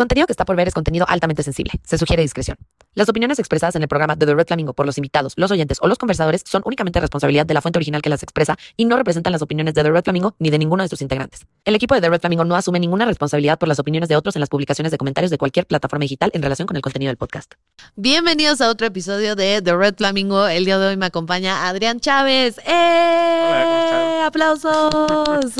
[0.00, 1.72] contenido que está por ver es contenido altamente sensible.
[1.84, 2.56] Se sugiere discreción.
[2.94, 5.78] Las opiniones expresadas en el programa de The Red Flamingo por los invitados, los oyentes
[5.82, 8.96] o los conversadores son únicamente responsabilidad de la fuente original que las expresa y no
[8.96, 11.46] representan las opiniones de The Red Flamingo ni de ninguno de sus integrantes.
[11.66, 14.34] El equipo de The Red Flamingo no asume ninguna responsabilidad por las opiniones de otros
[14.34, 17.18] en las publicaciones de comentarios de cualquier plataforma digital en relación con el contenido del
[17.18, 17.52] podcast.
[17.96, 20.46] Bienvenidos a otro episodio de The Red Flamingo.
[20.48, 22.56] El día de hoy me acompaña Adrián Chávez.
[22.66, 24.22] ¡Eh!
[24.24, 24.90] ¡Aplausos!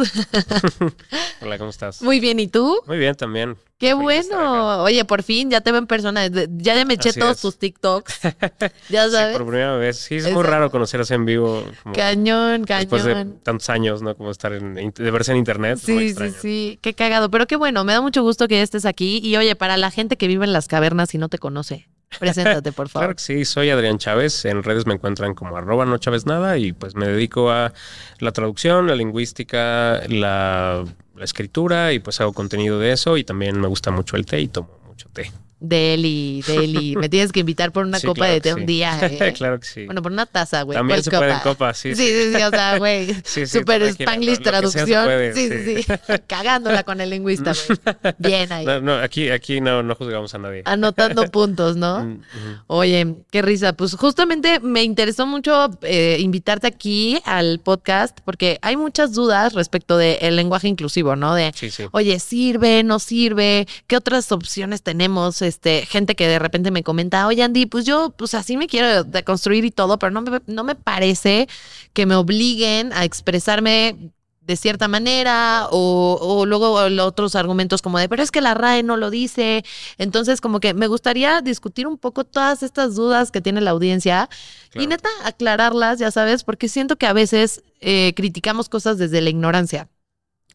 [1.43, 2.01] Hola, ¿cómo estás?
[2.03, 2.81] Muy bien, ¿y tú?
[2.87, 3.57] Muy bien también.
[3.79, 4.83] Qué bueno.
[4.83, 6.27] Oye, por fin ya te veo en persona.
[6.27, 7.43] Ya me eché Así todos es.
[7.43, 8.21] tus TikToks.
[8.91, 9.37] Ya Sí, sabes.
[9.39, 9.97] por primera vez.
[9.97, 11.65] Sí, es, Es- muy raro conocerse en vivo.
[11.83, 13.39] como Cañón, Después de cañón.
[13.43, 14.15] tantos años, ¿no?
[14.17, 15.79] Como estar en, de verse en internet.
[15.89, 16.79] muy Sí, sí, sí.
[16.83, 17.31] Qué cagado.
[17.31, 17.85] Pero qué bueno.
[17.85, 19.21] Me da mucho gusto que estés aquí.
[19.23, 22.73] Y oye, para la gente que vive en las cavernas y no te conoce, preséntate,
[22.73, 23.17] por Claro favor.
[23.17, 24.45] que sí, soy Adrián Chávez.
[24.45, 27.73] En redes me encuentran como arroba no Chávez nada y pues me dedico a
[28.19, 30.85] la traducción, la lingüística, la,
[31.17, 34.41] la escritura y pues hago contenido de eso y también me gusta mucho el té
[34.41, 35.31] y tomo mucho té.
[35.61, 36.97] Deli, Deli.
[36.97, 38.55] Me tienes que invitar por una Sí, copa claro de té sí.
[38.61, 38.99] un día.
[39.03, 39.33] eh.
[39.35, 39.85] claro que sí.
[39.85, 40.77] Bueno, por una taza, güey.
[40.77, 43.15] También ¿Cuál se puede en copa, sí, Sí, sí, sí, o sea, güey.
[43.25, 45.05] Sí, sí, Super Spanglish traducción.
[45.05, 45.93] puede, sí, sí, sí.
[46.27, 48.15] Cagándola con el lingüista, güey.
[48.19, 48.65] Bien ahí.
[48.65, 50.63] No, no, aquí, aquí no, no juzgamos a nadie.
[50.65, 52.05] Anotando puntos, ¿no?
[52.05, 52.23] Mm.
[52.67, 53.73] Oye, qué risa.
[53.75, 59.97] Pues justamente me interesó mucho eh, invitarte aquí al podcast porque hay muchas dudas respecto
[59.99, 61.35] del lenguaje inclusivo, ¿no?
[61.35, 61.85] De, Sí, sí.
[61.93, 62.83] oye, ¿sirve?
[62.83, 63.67] ¿No sirve?
[63.87, 65.43] ¿Qué otras opciones tenemos?
[65.51, 69.03] Este, gente que de repente me comenta, oye, Andy, pues yo, pues así me quiero
[69.03, 71.49] deconstruir y todo, pero no me, no me parece
[71.93, 78.09] que me obliguen a expresarme de cierta manera o, o luego otros argumentos como de,
[78.09, 79.65] pero es que la RAE no lo dice.
[79.99, 84.29] Entonces, como que me gustaría discutir un poco todas estas dudas que tiene la audiencia
[84.77, 89.31] y neta aclararlas, ya sabes, porque siento que a veces eh, criticamos cosas desde la
[89.31, 89.89] ignorancia.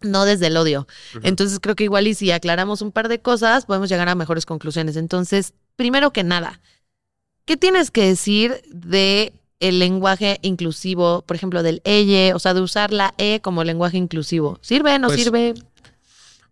[0.01, 0.87] No desde el odio.
[1.23, 4.45] Entonces creo que igual y si aclaramos un par de cosas, podemos llegar a mejores
[4.45, 4.95] conclusiones.
[4.95, 6.59] Entonces, primero que nada,
[7.45, 12.61] ¿qué tienes que decir de el lenguaje inclusivo, por ejemplo, del elle, o sea, de
[12.61, 14.59] usar la e como lenguaje inclusivo?
[14.61, 15.53] ¿Sirve, no Pues, sirve?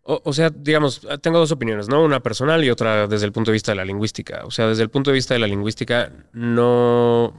[0.06, 2.04] O, o sea, digamos, tengo dos opiniones, ¿no?
[2.04, 4.42] Una personal y otra desde el punto de vista de la lingüística.
[4.46, 7.34] O sea, desde el punto de vista de la lingüística, no.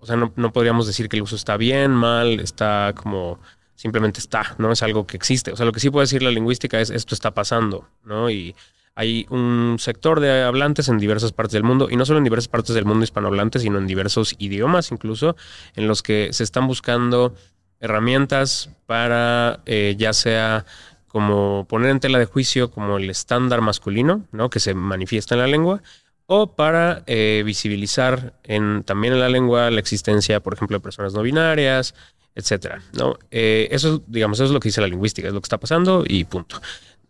[0.00, 3.38] O sea, no, no podríamos decir que el uso está bien, mal, está como.
[3.78, 4.72] Simplemente está, ¿no?
[4.72, 5.52] Es algo que existe.
[5.52, 8.28] O sea, lo que sí puede decir la lingüística es esto está pasando, ¿no?
[8.28, 8.56] Y
[8.96, 12.48] hay un sector de hablantes en diversas partes del mundo, y no solo en diversas
[12.48, 15.36] partes del mundo hispanohablante, sino en diversos idiomas incluso,
[15.76, 17.36] en los que se están buscando
[17.78, 20.64] herramientas para eh, ya sea
[21.06, 24.50] como poner en tela de juicio como el estándar masculino, ¿no?
[24.50, 25.82] Que se manifiesta en la lengua,
[26.26, 31.14] o para eh, visibilizar en, también en la lengua la existencia, por ejemplo, de personas
[31.14, 31.94] no binarias,
[32.38, 33.18] etcétera, ¿no?
[33.32, 36.04] Eh, eso, digamos, eso es lo que dice la lingüística, es lo que está pasando
[36.06, 36.60] y punto.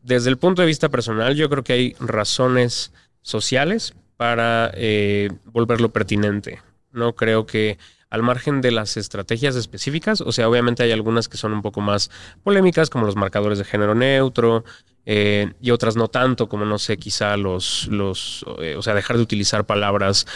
[0.03, 5.91] Desde el punto de vista personal, yo creo que hay razones sociales para eh, volverlo
[5.91, 6.63] pertinente.
[6.93, 7.77] No creo que
[8.09, 11.83] al margen de las estrategias específicas, o sea, obviamente hay algunas que son un poco
[11.83, 12.11] más
[12.43, 14.65] polémicas, como los marcadores de género neutro,
[15.05, 19.19] eh, y otras no tanto, como no sé, quizá los, los eh, o sea, dejar
[19.19, 20.27] de utilizar palabras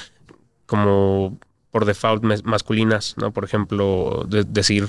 [0.67, 1.39] como
[1.73, 3.33] por default masculinas, ¿no?
[3.33, 4.87] Por ejemplo, de- decir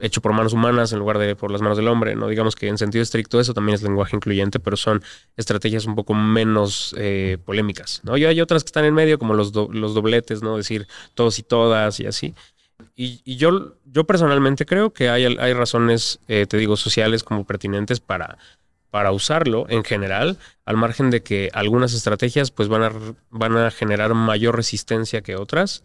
[0.00, 2.28] hecho por manos humanas en lugar de por las manos del hombre, ¿no?
[2.28, 5.02] Digamos que en sentido estricto eso también es lenguaje incluyente, pero son
[5.36, 8.16] estrategias un poco menos eh, polémicas, ¿no?
[8.16, 10.56] Y hay otras que están en medio, como los, los dobletes, ¿no?
[10.56, 12.34] Decir todos y todas y así.
[12.94, 17.44] Y, y yo, yo personalmente creo que hay, hay razones, eh, te digo, sociales como
[17.44, 18.38] pertinentes para,
[18.90, 22.92] para usarlo en general, al margen de que algunas estrategias pues van a,
[23.30, 25.82] van a generar mayor resistencia que otras,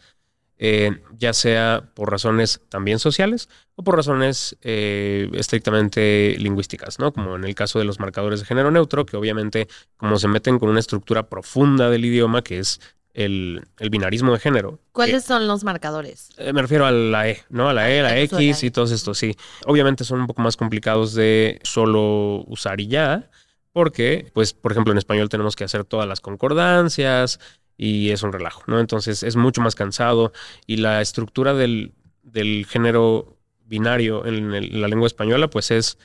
[0.66, 7.12] eh, ya sea por razones también sociales o por razones eh, estrictamente lingüísticas, ¿no?
[7.12, 10.60] Como en el caso de los marcadores de género neutro, que obviamente como se meten
[10.60, 12.80] con una estructura profunda del idioma, que es
[13.14, 14.80] el, el binarismo de género.
[14.94, 16.30] ¿Cuáles son los marcadores?
[16.38, 17.68] Eh, me refiero a la E, ¿no?
[17.68, 18.68] A la E, la Eso, la X E.
[18.68, 19.36] y todos estos, sí.
[19.66, 23.30] Obviamente son un poco más complicados de solo usar y ya,
[23.74, 27.42] porque, pues, por ejemplo, en español tenemos que hacer todas las concordancias
[27.84, 28.80] y es un relajo, ¿no?
[28.80, 30.32] Entonces es mucho más cansado
[30.68, 31.94] y la estructura del,
[32.24, 35.98] del género binario en, el- en la lengua española, pues es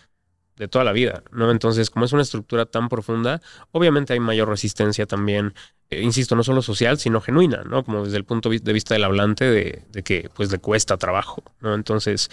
[0.57, 1.51] de toda la vida, ¿no?
[1.53, 3.41] Entonces, como es una estructura tan profunda,
[3.71, 5.55] obviamente hay mayor resistencia también,
[5.91, 7.85] eh, insisto, no solo social, sino genuina, ¿no?
[7.85, 11.45] Como desde el punto de vista del hablante, de, de que pues le cuesta trabajo,
[11.61, 11.75] ¿no?
[11.75, 12.29] Entonces,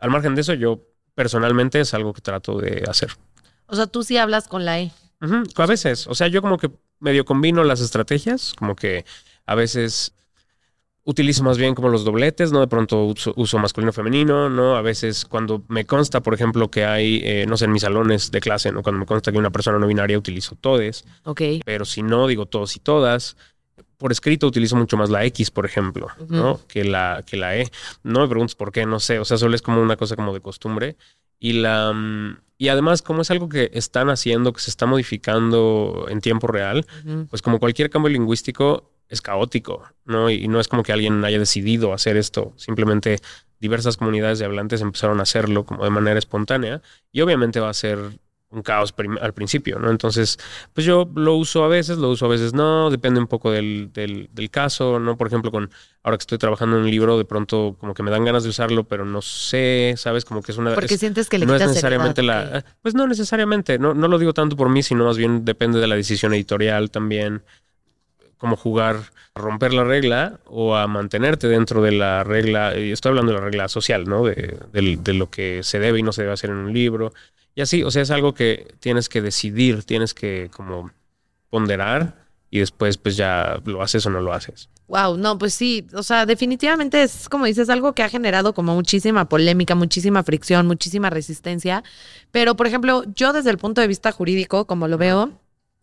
[0.00, 0.82] al margen de eso, yo
[1.14, 3.10] personalmente es algo que trato de hacer.
[3.66, 4.90] O sea, tú sí hablas con la E.
[5.56, 9.04] A veces, o sea, yo como que medio combino las estrategias, como que
[9.46, 10.12] a veces
[11.04, 12.60] utilizo más bien como los dobletes, ¿no?
[12.60, 14.76] De pronto uso, uso masculino-femenino, ¿no?
[14.76, 18.30] A veces cuando me consta, por ejemplo, que hay, eh, no sé, en mis salones
[18.30, 18.82] de clase, ¿no?
[18.82, 21.40] Cuando me consta que una persona no binaria utilizo todes, Ok.
[21.64, 23.36] pero si no, digo todos y todas.
[23.96, 26.60] Por escrito utilizo mucho más la X, por ejemplo, ¿no?
[26.68, 27.68] Que la, que la E.
[28.02, 29.18] No me preguntes por qué, no sé.
[29.18, 30.96] O sea, solo es como una cosa como de costumbre.
[31.38, 31.92] Y la...
[31.92, 36.46] mm, Y además, como es algo que están haciendo, que se está modificando en tiempo
[36.48, 36.84] real,
[37.30, 40.28] pues como cualquier cambio lingüístico es caótico, ¿no?
[40.28, 43.20] Y no es como que alguien haya decidido hacer esto, simplemente
[43.60, 46.82] diversas comunidades de hablantes empezaron a hacerlo como de manera espontánea.
[47.12, 47.98] Y obviamente va a ser
[48.50, 49.90] un caos al principio, ¿no?
[49.90, 50.38] Entonces,
[50.72, 53.90] pues yo lo uso a veces, lo uso a veces no, depende un poco del,
[53.92, 55.16] del, del caso, ¿no?
[55.18, 55.70] Por ejemplo, con
[56.02, 58.48] ahora que estoy trabajando en un libro, de pronto como que me dan ganas de
[58.48, 60.24] usarlo, pero no sé, ¿sabes?
[60.24, 60.74] Como que es una...
[60.74, 62.64] Porque es- sientes que le no es necesariamente seriedad, la...
[62.80, 65.86] Pues no necesariamente, no, no lo digo tanto por mí, sino más bien depende de
[65.86, 67.42] la decisión editorial también,
[68.38, 68.96] como jugar
[69.34, 73.38] a romper la regla o a mantenerte dentro de la regla, y estoy hablando de
[73.38, 74.24] la regla social, ¿no?
[74.24, 77.12] De, del- de lo que se debe y no se debe hacer en un libro.
[77.54, 80.90] Y así, o sea, es algo que tienes que decidir, tienes que como
[81.50, 82.14] ponderar
[82.50, 84.68] y después pues ya lo haces o no lo haces.
[84.86, 88.74] Wow, no, pues sí, o sea, definitivamente es como dices, algo que ha generado como
[88.74, 91.84] muchísima polémica, muchísima fricción, muchísima resistencia.
[92.30, 95.32] Pero, por ejemplo, yo desde el punto de vista jurídico, como lo veo,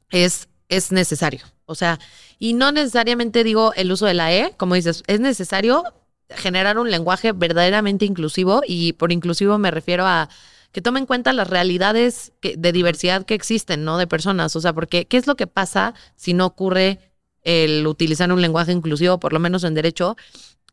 [0.09, 1.41] es, es necesario.
[1.65, 1.99] O sea,
[2.39, 5.83] y no necesariamente digo el uso de la E, como dices, es necesario
[6.29, 10.29] generar un lenguaje verdaderamente inclusivo y por inclusivo me refiero a
[10.71, 13.97] que tome en cuenta las realidades que- de diversidad que existen, ¿no?
[13.97, 14.55] De personas.
[14.55, 16.99] O sea, porque ¿qué es lo que pasa si no ocurre
[17.43, 20.17] el utilizar un lenguaje inclusivo, por lo menos en derecho?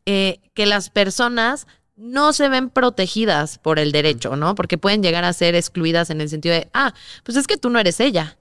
[0.05, 4.55] Eh, que las personas no se ven protegidas por el derecho, ¿no?
[4.55, 6.93] Porque pueden llegar a ser excluidas en el sentido de, ah,
[7.23, 8.35] pues es que tú no eres ella,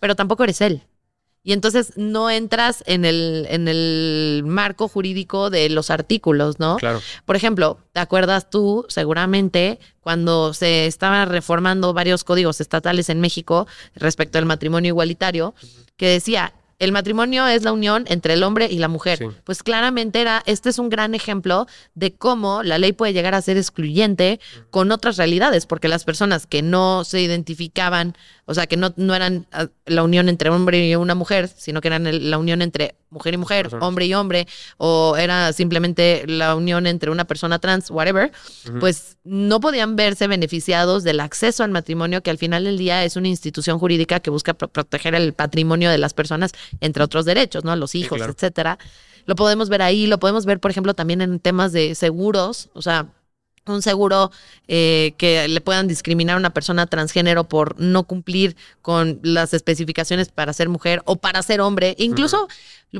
[0.00, 0.82] pero tampoco eres él.
[1.46, 6.76] Y entonces no entras en el, en el marco jurídico de los artículos, ¿no?
[6.76, 7.02] Claro.
[7.26, 13.66] Por ejemplo, ¿te acuerdas tú seguramente cuando se estaban reformando varios códigos estatales en México
[13.94, 15.54] respecto al matrimonio igualitario,
[15.96, 19.18] que decía, el matrimonio es la unión entre el hombre y la mujer?
[19.18, 19.26] Sí.
[19.44, 23.42] Pues claramente era, este es un gran ejemplo de cómo la ley puede llegar a
[23.42, 28.76] ser excluyente con otras realidades, porque las personas que no se identificaban, o sea, que
[28.76, 32.30] no, no eran ah, la unión entre hombre y una mujer, sino que eran el-
[32.30, 33.86] la unión entre mujer y mujer, Personas.
[33.88, 34.46] hombre y hombre,
[34.76, 38.32] o era simplemente la unión entre una persona trans, whatever,
[38.80, 43.16] pues no podían verse beneficiados del acceso al matrimonio, que al final del día es
[43.16, 47.64] una institución jurídica que busca pro- proteger el patrimonio de las personas, entre otros derechos,
[47.64, 47.74] ¿no?
[47.76, 48.32] Los hijos, claro.
[48.32, 48.78] etcétera.
[49.26, 52.82] Lo podemos ver ahí, lo podemos ver, por ejemplo, también en temas de seguros, o
[52.82, 53.06] sea,
[53.66, 54.30] un seguro
[54.68, 60.28] eh, que le puedan discriminar a una persona transgénero por no cumplir con las especificaciones
[60.28, 62.48] para ser mujer o para ser hombre, incluso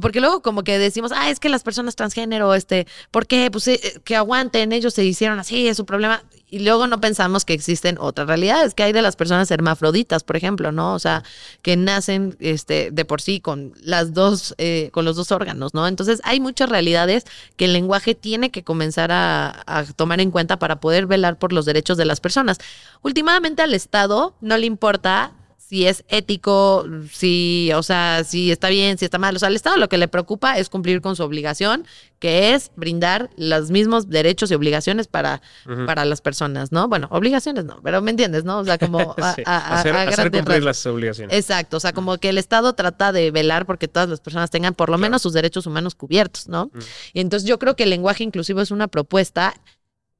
[0.01, 3.51] porque luego como que decimos, ah, es que las personas transgénero, este, ¿por qué?
[3.51, 6.25] Pues eh, que aguanten, ellos se hicieron así, es su problema.
[6.51, 10.37] Y luego no pensamos que existen otras realidades, que hay de las personas hermafroditas, por
[10.37, 10.95] ejemplo, ¿no?
[10.95, 11.25] O sea,
[11.63, 15.89] que nacen este, de por sí con las dos, eh, con los dos órganos, ¿no?
[15.89, 17.25] Entonces hay muchas realidades
[17.57, 21.53] que el lenguaje tiene que comenzar a, a tomar en cuenta para poder velar por
[21.53, 22.59] los derechos de las personas.
[23.03, 25.33] Últimamente al Estado no le importa
[25.75, 29.35] si es ético, si, o sea, si está bien, si está mal.
[29.35, 31.85] O sea, al Estado lo que le preocupa es cumplir con su obligación,
[32.21, 35.43] que es brindar los mismos derechos y obligaciones para,
[35.85, 36.87] para las personas, ¿no?
[36.87, 38.61] Bueno, obligaciones no, pero me entiendes, ¿no?
[38.61, 39.43] O sea, como a, Sí.
[39.47, 41.37] a- a- hacer cumplir las obligaciones.
[41.37, 44.75] Exacto, o sea, como que el Estado trata de velar porque todas las personas tengan
[44.75, 45.11] por lo Claro.
[45.11, 46.71] menos sus derechos humanos cubiertos, ¿no?
[47.13, 49.55] Y entonces yo creo que el lenguaje inclusivo es una propuesta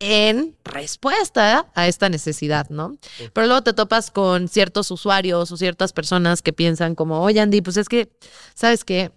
[0.01, 2.97] en respuesta a esta necesidad, ¿no?
[3.17, 3.25] Sí.
[3.33, 7.63] Pero luego te topas con ciertos usuarios o ciertas personas que piensan como, oye Andy,
[7.63, 8.11] pues es que,
[8.55, 9.13] ¿sabes qué?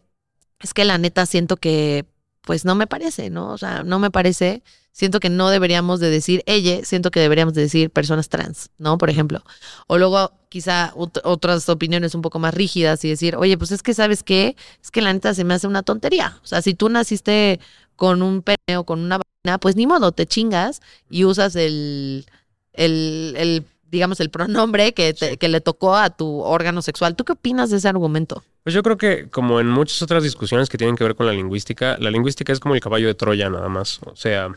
[0.60, 2.06] Es que la neta siento que,
[2.42, 3.52] pues no me parece, ¿no?
[3.52, 7.54] O sea, no me parece, siento que no deberíamos de decir ella, siento que deberíamos
[7.54, 8.98] de decir personas trans, ¿no?
[8.98, 9.44] Por ejemplo.
[9.88, 13.84] O luego quizá ot- otras opiniones un poco más rígidas y decir, oye, pues es
[13.84, 14.56] que, ¿sabes qué?
[14.82, 16.40] Es que la neta se me hace una tontería.
[16.44, 17.60] O sea, si tú naciste
[17.96, 19.20] con un pene o con una
[19.58, 22.26] pues ni modo, te chingas y usas el,
[22.74, 25.38] el, el digamos, el pronombre que, te- Sí.
[25.38, 27.16] que le tocó a tu órgano sexual.
[27.16, 28.44] ¿Tú qué opinas de ese argumento?
[28.64, 31.32] Pues yo creo que como en muchas otras discusiones que tienen que ver con la
[31.32, 34.02] lingüística, la lingüística es como el caballo de Troya nada más.
[34.06, 34.50] O sea,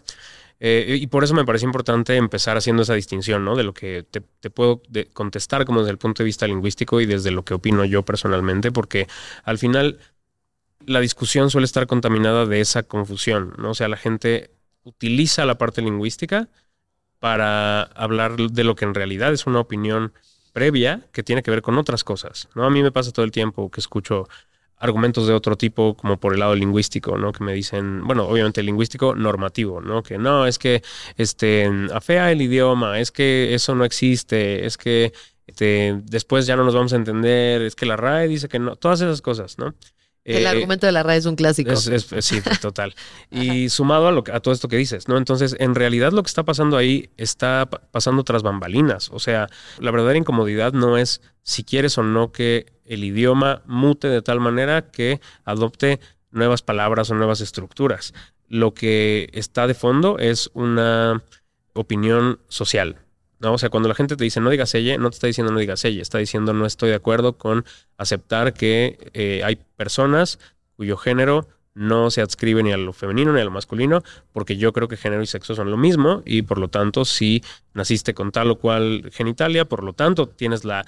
[0.58, 3.54] eh, y por eso me parece importante empezar haciendo esa distinción, ¿no?
[3.54, 4.82] De lo que te, te puedo
[5.12, 8.72] contestar como desde el punto de vista lingüístico y desde lo que opino yo personalmente,
[8.72, 9.06] porque
[9.44, 9.98] al final
[10.86, 13.70] la discusión suele estar contaminada de esa confusión, ¿no?
[13.70, 14.50] O sea, la gente
[14.84, 16.48] utiliza la parte lingüística
[17.18, 20.12] para hablar de lo que en realidad es una opinión
[20.52, 22.64] previa que tiene que ver con otras cosas, ¿no?
[22.64, 24.28] A mí me pasa todo el tiempo que escucho
[24.80, 27.32] argumentos de otro tipo, como por el lado lingüístico, ¿no?
[27.32, 30.02] Que me dicen, bueno, obviamente lingüístico normativo, ¿no?
[30.02, 30.82] Que no, es que
[31.16, 35.12] este, afea el idioma, es que eso no existe, es que
[35.46, 38.76] este, después ya no nos vamos a entender, es que la RAE dice que no,
[38.76, 39.74] todas esas cosas, ¿no?
[40.24, 41.70] El Eh, argumento de la RAE es un clásico.
[41.72, 42.94] es- es- sí, total.
[43.30, 45.16] Y sumado a, lo, a todo esto que dices, ¿no?
[45.16, 49.08] Entonces, en realidad lo que está pasando ahí está pa- pasando tras bambalinas.
[49.12, 49.48] O sea,
[49.78, 54.40] la verdadera incomodidad no es si quieres o no que el idioma mute de tal
[54.40, 56.00] manera que adopte
[56.30, 58.12] nuevas palabras o nuevas estructuras.
[58.46, 61.22] Lo que está de fondo es una
[61.72, 62.96] opinión social.
[63.40, 63.54] ¿No?
[63.54, 65.58] O sea, cuando la gente te dice no digas ella, no te está diciendo no
[65.58, 67.64] digas ella, está diciendo no estoy de acuerdo con
[67.96, 70.38] aceptar que eh, hay personas
[70.76, 74.72] cuyo género no se adscribe ni a lo femenino ni a lo masculino, porque yo
[74.72, 77.42] creo que género y sexo son lo mismo y por lo tanto si
[77.74, 80.84] naciste con tal o cual genitalia, por lo tanto tienes la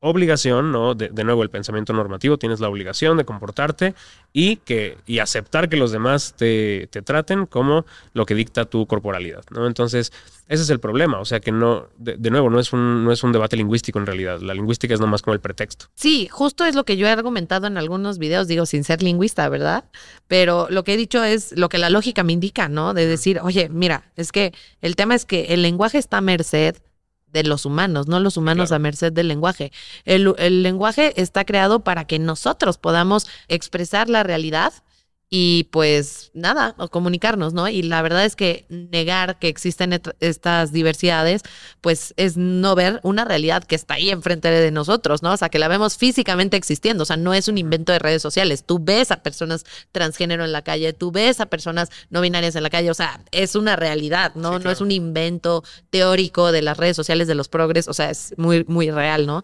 [0.00, 0.94] obligación, ¿no?
[0.94, 3.94] De, de nuevo el pensamiento normativo, tienes la obligación de comportarte
[4.32, 8.86] y que y aceptar que los demás te, te traten como lo que dicta tu
[8.86, 9.66] corporalidad, ¿no?
[9.66, 10.12] Entonces,
[10.48, 13.12] ese es el problema, o sea que no, de, de nuevo, no es, un, no
[13.12, 15.86] es un debate lingüístico en realidad, la lingüística es nomás como el pretexto.
[15.94, 19.48] Sí, justo es lo que yo he argumentado en algunos videos, digo, sin ser lingüista,
[19.48, 19.84] ¿verdad?
[20.26, 22.94] Pero lo que he dicho es lo que la lógica me indica, ¿no?
[22.94, 26.76] De decir, oye, mira, es que el tema es que el lenguaje está a merced
[27.32, 28.76] de los humanos, no los humanos Claro.
[28.76, 29.72] a merced del lenguaje.
[30.04, 34.72] El, el lenguaje está creado para que nosotros podamos expresar la realidad
[35.30, 37.68] y pues nada, o comunicarnos, ¿no?
[37.68, 41.42] Y la verdad es que negar que existen estas diversidades,
[41.82, 45.32] pues es no ver una realidad que está ahí enfrente de nosotros, ¿no?
[45.32, 48.22] O sea, que la vemos físicamente existiendo, o sea, no es un invento de redes
[48.22, 48.64] sociales.
[48.64, 52.62] Tú ves a personas transgénero en la calle, tú ves a personas no binarias en
[52.62, 54.56] la calle, o sea, es una realidad, ¿no?
[54.56, 58.08] Sí, No es un invento teórico de las redes sociales de los progres, o sea,
[58.08, 59.42] es muy, muy real, ¿no?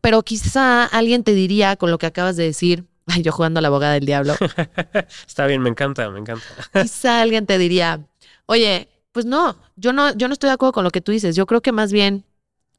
[0.00, 3.62] Pero quizá alguien te diría con lo que acabas de decir, ay, yo jugando a
[3.62, 4.34] la abogada del diablo,
[5.26, 6.44] Está bien, me encanta, me encanta.
[6.82, 8.00] quizá alguien te diría,
[8.46, 11.36] oye, pues no, yo no, yo no estoy de acuerdo con lo que tú dices.
[11.36, 12.24] Yo creo que más bien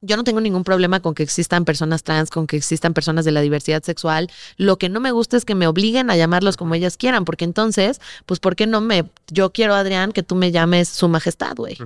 [0.01, 3.31] yo no tengo ningún problema con que existan personas trans, con que existan personas de
[3.31, 4.29] la diversidad sexual.
[4.57, 7.45] Lo que no me gusta es que me obliguen a llamarlos como ellas quieran, porque
[7.45, 11.55] entonces, pues, ¿por qué no me, yo quiero, Adrián, que tú me llames su majestad,
[11.55, 11.77] güey?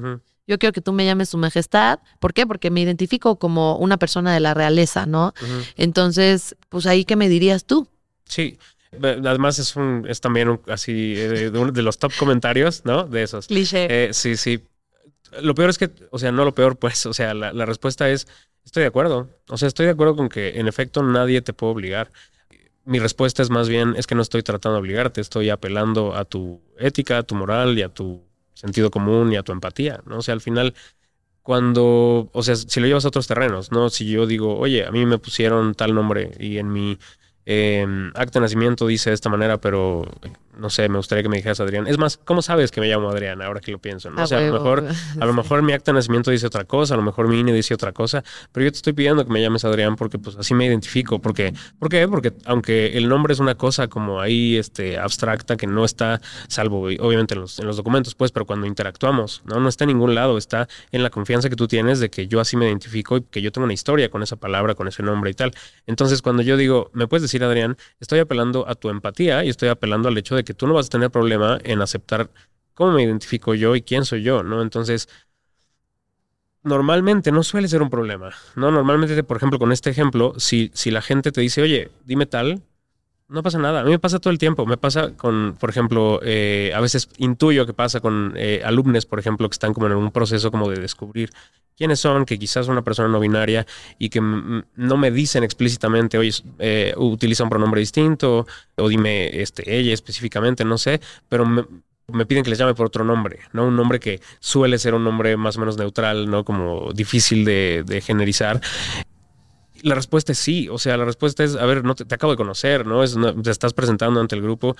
[0.48, 2.00] Yo quiero que tú me llames su majestad.
[2.19, 2.48] ¿Por qué?
[2.48, 5.34] Porque me identifico como una persona de la realeza, ¿no?
[5.77, 7.88] Entonces, pues ahí, ¿qué me dirías tú?
[8.30, 8.58] Sí.
[9.04, 13.04] Además es un, es también un- así eh, de, uno de los top comentarios, ¿no?
[13.04, 13.48] De esos.
[13.48, 13.88] Cliché.
[14.08, 14.64] Eh, sí, sí.
[15.42, 18.10] Lo peor es que, o sea, no lo peor, pues, o sea, la, la respuesta
[18.10, 18.28] es,
[18.66, 19.30] estoy de acuerdo.
[19.50, 22.12] O sea, estoy de acuerdo con que en efecto nadie te puede obligar.
[22.86, 26.26] Mi respuesta es más bien, es que no estoy tratando de obligarte, estoy apelando a
[26.26, 28.24] tu ética, a tu moral y a tu
[28.56, 30.18] sentido común y a tu empatía, ¿no?
[30.20, 30.74] O sea, al final,
[31.44, 33.90] cuando, o sea, si lo llevas a otros terrenos, ¿no?
[33.90, 36.98] Si yo digo, oye, a mí me pusieron tal nombre y en mi
[37.51, 40.03] eh, acta de nacimiento dice de esta manera, pero
[40.60, 41.88] no sé, me gustaría que me dijeras Adrián.
[41.88, 44.10] Es más, ¿cómo sabes que me llamo Adrián ahora que lo pienso?
[44.10, 44.20] ¿no?
[44.20, 44.86] Ah, o sea, a lo mejor,
[45.20, 47.54] a lo mejor mi acta de nacimiento dice otra cosa, a lo mejor mi INE
[47.54, 50.54] dice otra cosa, pero yo te estoy pidiendo que me llames Adrián porque pues así
[50.54, 51.20] me identifico.
[51.20, 52.08] Porque, ¿Por qué?
[52.08, 56.82] Porque aunque el nombre es una cosa como ahí este, abstracta que no está, salvo
[56.82, 59.60] obviamente en los, en los documentos, pues, pero cuando interactuamos, ¿no?
[59.60, 62.39] No está en ningún lado, está en la confianza que tú tienes de que yo
[62.39, 65.32] así me identifico y que yo tengo una historia con esa palabra, con ese nombre
[65.32, 65.51] y tal.
[65.88, 69.70] Entonces, cuando yo digo, me puedes decir Adrián, estoy apelando a tu empatía y estoy
[69.70, 72.29] apelando al hecho de que tú no vas a tener problema en aceptar
[72.74, 74.62] cómo me identifico yo y quién soy yo, ¿no?
[74.62, 75.10] Entonces,
[76.63, 78.72] normalmente no suele ser un problema, ¿no?
[78.72, 82.63] Normalmente, por ejemplo, con este ejemplo, si, si la gente te dice, oye, dime tal,
[83.30, 83.82] no pasa nada.
[83.82, 84.66] A mí me pasa todo el tiempo.
[84.66, 89.20] Me pasa con, por ejemplo, eh, a veces intuyo que pasa con eh, alumnos, por
[89.20, 91.32] ejemplo, que están como en un proceso como de descubrir
[91.78, 93.66] quiénes son, que quizás son una persona no binaria
[93.98, 98.46] y que no me dicen explícitamente, oye, eh, utiliza un pronombre distinto
[98.76, 101.64] o dime este, ella específicamente, no sé, pero me,
[102.08, 103.66] me piden que les llame por otro nombre, ¿no?
[103.66, 106.44] Un nombre que suele ser un nombre más o menos neutral, ¿no?
[106.44, 108.60] Como difícil de, de generizar.
[109.84, 112.32] La respuesta es sí, o sea, la respuesta es, a ver, no te, te acabo
[112.34, 113.04] de conocer, ¿no?
[113.04, 114.76] Es, no- te estás presentando ante el grupo.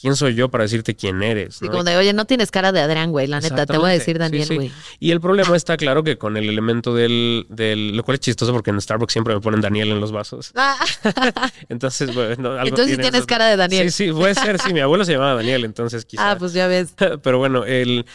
[0.00, 1.62] ¿Quién soy yo para decirte quién eres?
[1.62, 1.70] ¿no?
[1.70, 4.18] como de, oye, no tienes cara de Adrián, güey, la neta, te voy a decir
[4.18, 4.54] Daniel, sí, sí.
[4.56, 4.72] güey.
[4.98, 8.52] Y el problema está claro que con el elemento del, del, lo cual es chistoso
[8.52, 10.52] porque en Starbucks siempre me ponen Daniel en los vasos.
[11.04, 13.26] Ah, Entonces, bueno, algo entonces tienes eso.
[13.26, 13.90] cara de Daniel.
[13.92, 16.32] Sí, sí, puede ser, sí, mi abuelo se llamaba Daniel, entonces quizá.
[16.32, 16.94] Ah, pues ya ves.
[17.22, 18.06] Pero bueno, el,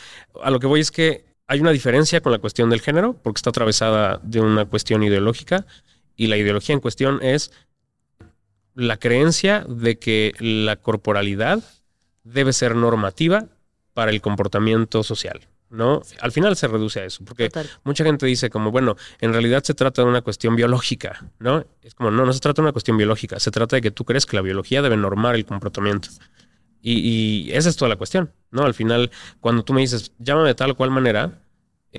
[0.41, 3.39] a lo que voy es que hay una diferencia con la cuestión del género, porque
[3.39, 5.65] está atravesada de una cuestión ideológica,
[6.17, 7.51] y la ideología en cuestión es
[8.73, 11.63] la creencia de que la corporalidad
[12.23, 13.45] debe ser normativa
[13.93, 15.47] para el comportamiento social.
[15.69, 16.01] ¿no?
[16.21, 17.69] Al final se reduce a eso, porque Total.
[17.83, 21.65] mucha gente dice como, bueno, en realidad se trata de una cuestión biológica, ¿no?
[21.81, 24.05] Es como, no, no se trata de una cuestión biológica, se trata de que tú
[24.05, 26.09] crees que la biología debe normar el comportamiento.
[26.81, 28.63] Y, y esa es toda la cuestión, ¿no?
[28.63, 31.41] Al final, cuando tú me dices, llámame de tal o cual manera,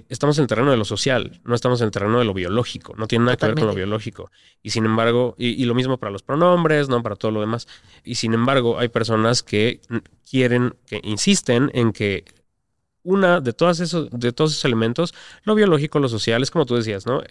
[0.09, 2.95] estamos en el terreno de lo social, no estamos en el terreno de lo biológico,
[2.97, 4.31] no tiene nada que ver con lo biológico.
[4.63, 7.03] Y sin embargo, y, y lo mismo para los pronombres, ¿no?
[7.03, 7.69] Para todo lo demás.
[8.05, 9.81] Y sin embargo, hay personas que
[10.29, 12.25] quieren, que insisten en que
[13.03, 15.15] una de todas esos, de todos esos elementos,
[15.45, 17.23] lo biológico, lo social, es como tú decías, ¿no?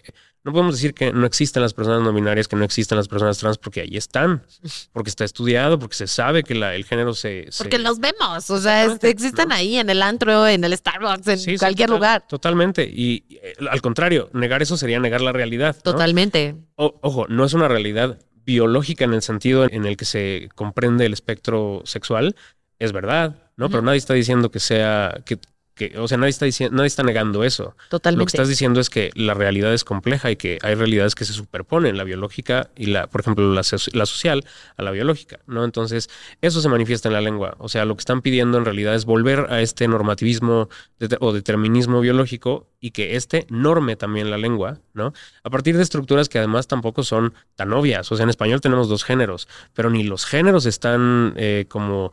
[0.44, 3.38] No podemos decir que no existen las personas no binarias, que no existen las personas
[3.38, 4.42] trans, porque ahí están,
[4.92, 7.46] porque está estudiado, porque se sabe que la- el género se...
[7.50, 9.54] se- Porque los vemos, o sea, existen ¿no?
[9.54, 12.24] ahí en el antro, en el Starbucks, en Sí, sí, cualquier total- lugar.
[12.28, 12.84] Totalmente.
[12.90, 15.76] Y, eh, al contrario, negar eso sería negar la realidad.
[15.76, 15.92] ¿no?
[15.92, 16.56] Totalmente.
[16.76, 21.04] O- ojo, no es una realidad biológica en el sentido en el que se comprende
[21.04, 22.34] el espectro sexual,
[22.78, 23.68] es verdad, ¿no?
[23.68, 25.36] Pero nadie está diciendo que sea, que,
[25.78, 27.74] que- o sea, nadie está diciendo, nadie está negando eso.
[27.88, 28.20] Totalmente.
[28.20, 31.24] Lo que estás diciendo es que la realidad es compleja y que hay realidades que
[31.24, 34.44] se superponen, la biológica y la, por ejemplo, la, so- la social
[34.76, 35.64] a la biológica, ¿no?
[35.64, 36.10] Entonces,
[36.42, 37.54] eso se manifiesta en la lengua.
[37.58, 40.68] O sea, lo que están pidiendo en realidad es volver a este normativismo
[40.98, 45.12] de- o determinismo biológico y que este norme también la lengua, ¿no?
[45.44, 48.10] A partir de estructuras que además tampoco son tan obvias.
[48.12, 52.12] O sea, en español tenemos dos géneros, pero ni los géneros están eh, como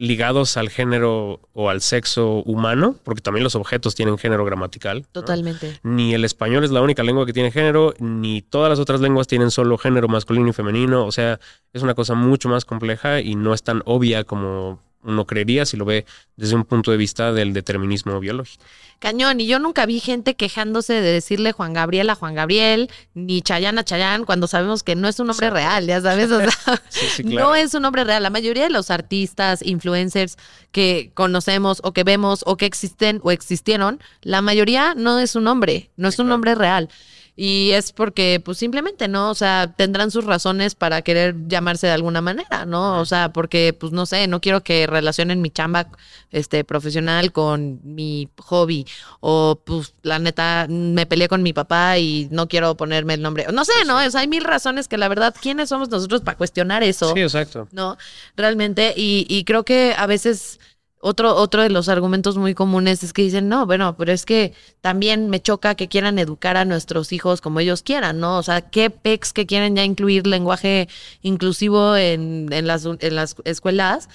[0.00, 5.02] ligados al género o al sexo humano, porque también los objetos tienen género gramatical.
[5.02, 5.06] ¿no?
[5.12, 5.78] Totalmente.
[5.82, 9.26] Ni el español es la única lengua que tiene género, ni todas las otras lenguas
[9.26, 11.04] tienen solo género masculino y femenino.
[11.04, 11.38] O sea,
[11.74, 15.76] es una cosa mucho más compleja y no es tan obvia como uno creería si
[15.76, 16.04] lo ve
[16.36, 18.64] desde un punto de vista del determinismo biológico.
[18.98, 19.40] Cañón.
[19.40, 23.78] Y yo nunca vi gente quejándose de decirle Juan Gabriel a Juan Gabriel, ni Chayán
[23.78, 26.30] a Chayán, cuando sabemos que no es un nombre real, ya sabes.
[26.30, 28.22] O sea, Sí, sí, no es un nombre real.
[28.22, 30.36] La mayoría de los artistas, influencers
[30.70, 35.44] que conocemos o que vemos o que existen o existieron, la mayoría no es un
[35.44, 36.34] nombre, no es un claro.
[36.34, 36.90] nombre real.
[37.36, 39.30] Y es porque, pues simplemente, ¿no?
[39.30, 43.00] O sea, tendrán sus razones para querer llamarse de alguna manera, ¿no?
[43.00, 45.88] O sea, porque, pues no sé, no quiero que relacionen mi chamba
[46.30, 48.86] este, profesional con mi hobby.
[49.20, 53.46] O, pues, la neta, me peleé con mi papá y no quiero ponerme el nombre.
[53.52, 53.96] No sé, ¿no?
[54.04, 57.14] O sea, hay mil razones que la verdad, ¿quiénes somos nosotros para cuestionar eso?
[57.14, 57.68] Sí, exacto.
[57.72, 57.96] ¿no?
[58.36, 60.60] Realmente, y, y creo que a veces
[61.02, 64.52] otro, otro de los argumentos muy comunes es que dicen, no, bueno, pero es que
[64.82, 68.36] también me choca que quieran educar a nuestros hijos como ellos quieran, ¿no?
[68.36, 70.88] O sea, ¿qué pecs que quieren ya incluir lenguaje
[71.22, 74.10] inclusivo en, en, las, en las escuelas?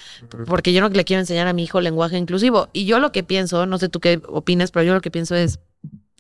[0.45, 2.69] Porque yo no le quiero enseñar a mi hijo lenguaje inclusivo.
[2.71, 5.33] Y yo lo que pienso, no sé tú qué opines, pero yo lo que pienso
[5.33, 5.59] es,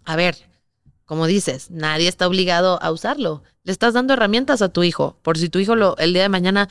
[0.03, 0.35] a ver,
[1.05, 3.43] como dices, nadie está obligado a usarlo.
[3.63, 5.17] Le estás dando herramientas a tu hijo.
[5.23, 6.69] Por si tu hijo lo, el día de mañana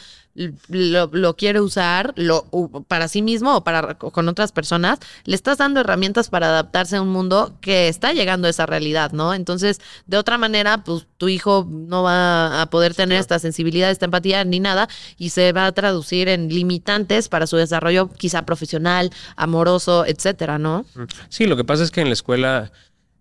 [0.68, 2.44] lo, lo quiere usar lo,
[2.88, 6.96] para sí mismo o para o con otras personas, le estás dando herramientas para adaptarse
[6.96, 9.34] a un mundo que está llegando a esa realidad, ¿no?
[9.34, 14.06] Entonces, de otra manera, pues tu hijo no va a poder tener esta sensibilidad, esta
[14.06, 19.10] empatía ni nada y se va a traducir en limitantes para su desarrollo quizá profesional,
[19.36, 20.84] amoroso, etcétera, ¿no?
[21.28, 22.72] Sí, lo que pasa es que en la escuela,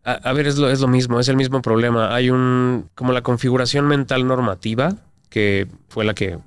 [0.04, 2.14] a, ver, es lo, es lo mismo, es el mismo problema.
[2.14, 4.96] Hay un, como la configuración mental normativa,
[5.30, 6.40] que fue la que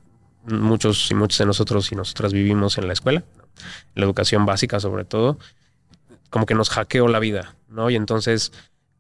[0.45, 3.25] muchos y muchos de nosotros y nosotras vivimos en la escuela,
[3.95, 5.39] la educación básica sobre todo,
[6.31, 7.89] como que nos hackeó la vida, ¿no?
[7.89, 8.53] Y entonces,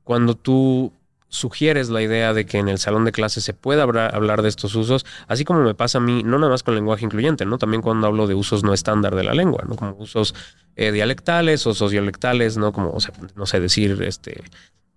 [0.04, 0.92] cuando tú
[1.28, 4.74] sugieres la idea de que en el salón de clases se pueda hablar, de estos
[4.74, 7.58] usos, así como me pasa a mí, no nada más con lenguaje incluyente, ¿no?
[7.58, 9.76] También cuando hablo de usos no estándar de la lengua, ¿no?
[9.76, 10.34] Como usos
[10.76, 12.72] eh, dialectales o sociolectales, ¿no?
[12.72, 12.96] Como,
[13.34, 14.44] no sé, decir, este,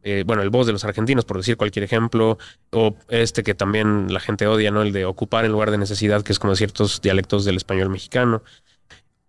[0.03, 2.37] eh, bueno, el voz de los argentinos, por decir cualquier ejemplo,
[2.71, 4.81] o este que también la gente odia, ¿no?
[4.81, 8.43] El de ocupar en lugar de necesidad, que es como ciertos dialectos del español mexicano,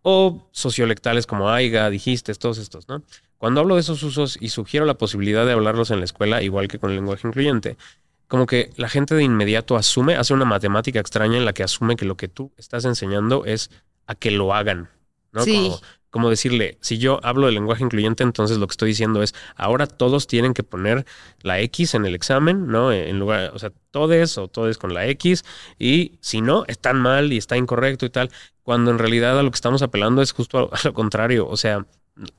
[0.03, 3.03] o sociolectales como aiga, dijiste, todos estos, ¿no?
[3.41, 6.69] Cuando hablo de esos usos y sugiero la posibilidad de hablarlos en la escuela, igual
[6.69, 7.79] que con el lenguaje incluyente,
[8.29, 11.97] como que la gente de inmediato asume, hace una matemática extraña en la que asume
[11.97, 13.71] que lo que tú estás enseñando es
[14.07, 14.91] a que lo hagan,
[15.33, 15.43] ¿no?
[15.43, 15.55] Sí.
[15.55, 19.35] Como, como decirle, si yo hablo de lenguaje incluyente, entonces lo que estoy diciendo es,
[19.57, 21.07] ahora todos tienen que poner
[21.41, 22.93] la X en el examen, ¿no?
[22.93, 25.47] En lugar, o sea, todes o todes con la X,
[25.79, 28.31] y si no, están mal y está incorrecto y tal,
[28.63, 31.57] cuando en realidad a lo que estamos apelando es justo a, a lo contrario, o
[31.57, 31.87] sea,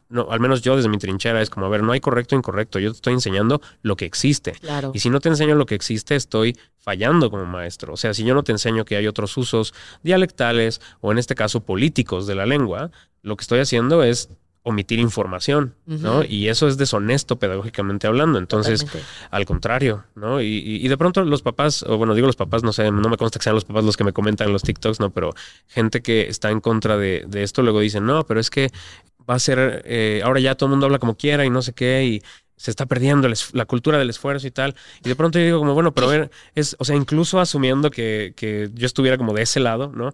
[0.10, 2.38] no, al menos yo desde mi trinchera es como, a ver, no hay correcto o
[2.38, 4.52] incorrecto, yo te estoy enseñando lo que existe.
[4.54, 4.92] Claro.
[4.94, 7.94] Y si no te enseño lo que existe, estoy fallando como maestro.
[7.94, 11.36] O sea, si yo no te enseño que hay otros usos dialectales o en este
[11.36, 12.92] caso políticos de la lengua,
[13.24, 14.30] lo que estoy haciendo es
[14.64, 16.24] omitir información, ¿no?
[16.24, 18.38] Y eso es deshonesto pedagógicamente hablando.
[18.38, 19.12] Entonces, Totalmente.
[19.32, 20.40] al contrario, ¿no?
[20.40, 23.10] Y, y- y de pronto los papás, o bueno, digo los papás, no sé, no
[23.10, 25.10] me consta que sean los papás los que me comentan en los TikToks, ¿no?
[25.10, 25.32] Pero
[25.66, 28.70] gente que está en contra de, de esto luego dicen, no, pero es que
[29.32, 31.74] va a ser, eh, ahora ya todo el mundo habla como quiera y no sé
[31.74, 32.22] qué, y
[32.58, 34.76] se está perdiendo el la cultura del esfuerzo y tal.
[35.04, 37.90] Y de pronto yo digo como, bueno, pero a ver, es, o sea, incluso asumiendo
[37.92, 40.14] que, que yo estuviera como de ese lado, ¿no?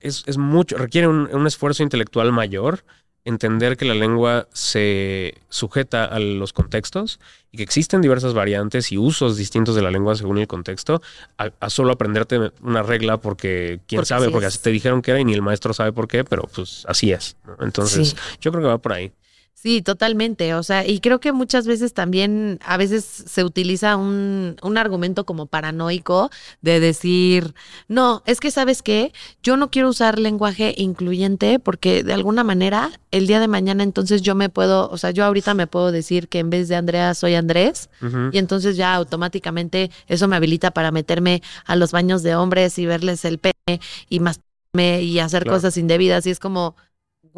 [0.00, 2.84] Es, es mucho, requiere un, un esfuerzo intelectual mayor
[3.28, 7.20] entender que la lengua se sujeta a los contextos
[7.52, 11.00] y que existen diversas variantes y usos distintos de la lengua según el contexto,
[11.36, 15.10] a, a solo aprenderte una regla porque quién Porque sabe, porque así te dijeron que
[15.12, 17.36] era y ni el maestro sabe por qué, pero pues así es.
[17.46, 17.56] ¿no?
[17.64, 18.16] Entonces, Sí.
[18.40, 19.12] yo creo que va por ahí.
[19.60, 20.54] Sí, totalmente.
[20.54, 25.26] O sea, y creo que muchas veces también, a veces se utiliza un, un argumento
[25.26, 26.30] como paranoico
[26.62, 27.54] de decir,
[27.88, 32.92] no, es que sabes qué, yo no quiero usar lenguaje incluyente porque de alguna manera
[33.10, 36.28] el día de mañana entonces yo me puedo, o sea, yo ahorita me puedo decir
[36.28, 37.90] que en vez de Andrea soy Andrés
[38.30, 42.86] y entonces ya automáticamente eso me habilita para meterme a los baños de hombres y
[42.86, 45.56] verles el pene y masturbarme y hacer Claro.
[45.56, 46.76] cosas indebidas y es como,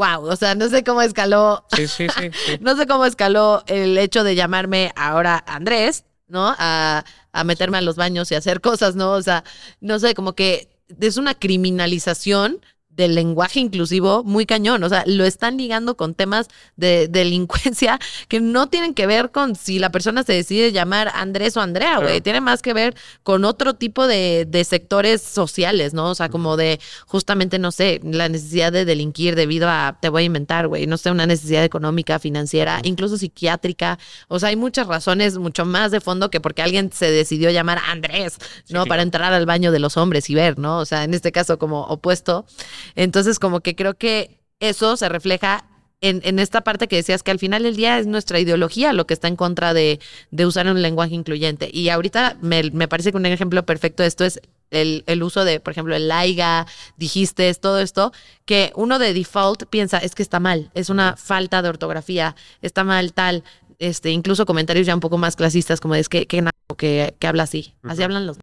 [0.01, 2.31] wow, o sea, no sé cómo escaló Sí, sí, sí.
[2.47, 2.59] sí.
[2.61, 6.55] no sé cómo escaló el hecho de llamarme ahora Andrés, ¿no?
[6.59, 9.13] A, a meterme a los baños y hacer cosas, ¿no?
[9.13, 9.45] O sea,
[9.81, 14.83] no sé, como que es una criminalización del lenguaje inclusivo muy cañón.
[14.83, 17.99] O sea, lo están ligando con temas de delincuencia
[18.29, 21.97] que no tienen que ver con si la persona se decide llamar Andrés o Andrea,
[21.97, 22.09] güey.
[22.09, 22.23] Claro.
[22.23, 26.11] Tiene más que ver con otro tipo de, de sectores sociales, ¿no?
[26.11, 30.23] O sea, como de justamente, no sé, la necesidad de delinquir debido a, te voy
[30.23, 33.99] a inventar, güey, no sé, una necesidad económica, financiera, incluso psiquiátrica.
[34.29, 37.81] O sea, hay muchas razones mucho más de fondo que porque alguien se decidió llamar
[37.89, 38.37] Andrés,
[38.69, 38.87] ¿no?
[38.87, 40.79] Para entrar al baño de los hombres y ver, ¿no?
[40.79, 42.47] O sea, en este caso como opuesto.
[42.95, 45.65] Entonces, como que creo que eso se refleja
[46.01, 49.07] en, en esta parte que decías que al final del día es nuestra ideología lo
[49.07, 50.01] que está en contra de,
[50.31, 51.69] de usar un lenguaje incluyente.
[51.73, 55.45] Y ahorita me, me parece que un ejemplo perfecto de esto es el, el uso
[55.45, 58.13] de, por ejemplo, el laiga, dijiste, todo esto,
[58.45, 62.85] que uno de default piensa es que está mal, es una falta de ortografía, está
[62.85, 63.45] mal tal.
[63.79, 66.45] Este, incluso comentarios ya un poco más clasistas, como es que, que,
[66.77, 68.39] que, que habla así, así hablan los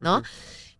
[0.00, 0.22] ¿no?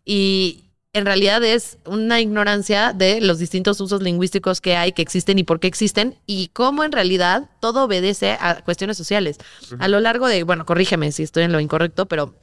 [0.04, 5.38] Y en realidad es una ignorancia de los distintos usos lingüísticos que hay, que existen
[5.38, 9.38] y por qué existen, y cómo en realidad todo obedece a cuestiones sociales.
[9.78, 12.34] A lo largo de, bueno, corrígeme si estoy en lo incorrecto, pero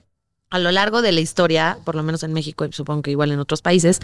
[0.50, 3.32] a lo largo de la historia, por lo menos en México y supongo que igual
[3.32, 4.00] en otros países,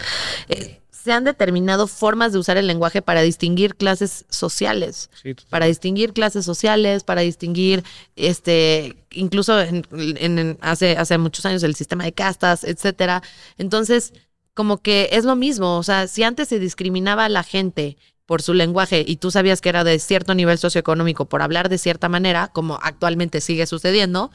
[0.50, 5.66] eh, se han determinado formas de usar el lenguaje para distinguir clases sociales Sí, para
[5.66, 7.82] distinguir clases sociales, para distinguir,
[8.16, 13.22] este, incluso en- hace, hace muchos años el sistema de castas, etcétera.
[13.58, 14.12] Entonces,
[14.54, 18.40] como que es lo mismo, o sea, si antes se discriminaba a la gente por
[18.40, 22.08] su lenguaje y tú sabías que era de cierto nivel socioeconómico por hablar de cierta
[22.08, 24.30] manera, como actualmente sigue sucediendo,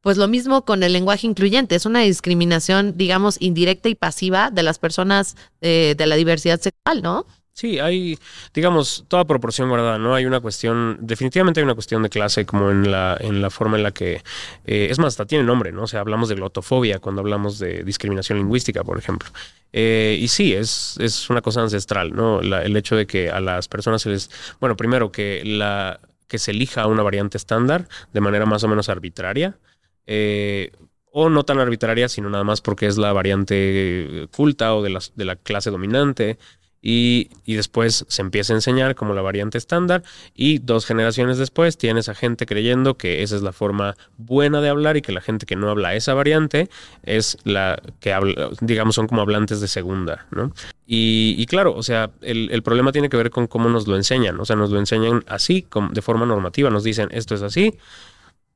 [0.00, 4.62] pues lo mismo con el lenguaje incluyente, es una discriminación, digamos, indirecta y pasiva de
[4.62, 7.26] las personas eh, de la diversidad sexual, ¿no?
[7.58, 8.16] Sí, hay,
[8.54, 10.14] digamos, toda proporción guardada, ¿no?
[10.14, 13.76] Hay una cuestión, definitivamente hay una cuestión de clase como en la, en la forma
[13.76, 14.22] en la que,
[14.64, 15.82] eh, es más, hasta tiene nombre, ¿no?
[15.82, 19.28] O sea, hablamos de glotofobia cuando hablamos de discriminación lingüística, por ejemplo.
[19.72, 22.40] Eh, y sí, es, es una cosa ancestral, ¿no?
[22.42, 26.38] La- el hecho de que a las personas se les, bueno, primero que la que
[26.38, 29.58] se elija una variante estándar de manera más o menos arbitraria,
[30.06, 30.70] eh,
[31.10, 35.12] o no tan arbitraria, sino nada más porque es la variante culta o de, las,
[35.16, 36.38] de la clase dominante.
[36.80, 41.76] Y, y después se empieza a enseñar como la variante estándar y dos generaciones después
[41.76, 45.20] tienes a gente creyendo que esa es la forma buena de hablar y que la
[45.20, 46.70] gente que no habla esa variante
[47.02, 50.52] es la que habla, digamos, son como hablantes de segunda, ¿no?
[50.86, 53.96] Y, y claro, o sea, el, el problema tiene que ver con cómo nos lo
[53.96, 57.42] enseñan, o sea, nos lo enseñan así, como de forma normativa, nos dicen esto es
[57.42, 57.74] así,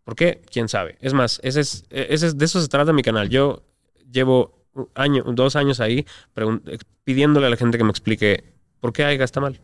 [0.05, 0.41] ¿por qué?
[0.51, 0.97] ¿Quién sabe?
[1.01, 3.29] Es más, ese es, ese es, de eso se trata mi canal.
[3.29, 3.63] Yo
[4.11, 4.62] llevo
[4.95, 6.63] año, dos años ahí pregun-
[7.05, 8.45] pidiéndole a la gente que me explique
[8.81, 9.61] por qué AIGA está mal.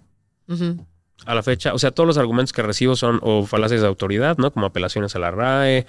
[1.26, 4.38] A la fecha, o sea, todos los argumentos que recibo son o falacias de autoridad,
[4.38, 4.52] ¿no?
[4.52, 5.84] Como apelaciones a la RAE,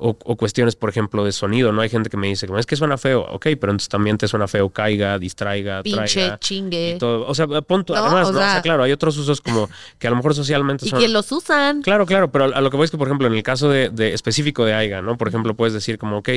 [0.00, 1.82] o, o cuestiones, por ejemplo, de sonido, ¿no?
[1.82, 4.26] Hay gente que me dice, como, es que suena feo, ok, pero entonces también te
[4.28, 6.38] suena feo, caiga, distraiga, Pinche traiga.
[6.38, 6.94] chingue.
[6.94, 7.26] Y todo.
[7.26, 7.94] O sea, punto.
[7.94, 8.38] No, Además, o ¿no?
[8.38, 11.00] O sea, claro, hay otros usos como que a lo mejor socialmente Y son.
[11.00, 11.82] que los usan.
[11.82, 13.90] Claro, claro, pero a lo que voy es que, por ejemplo, en el caso de,
[13.90, 15.18] de específico de AIGA, ¿no?
[15.18, 16.28] Por ejemplo, puedes decir como, ok,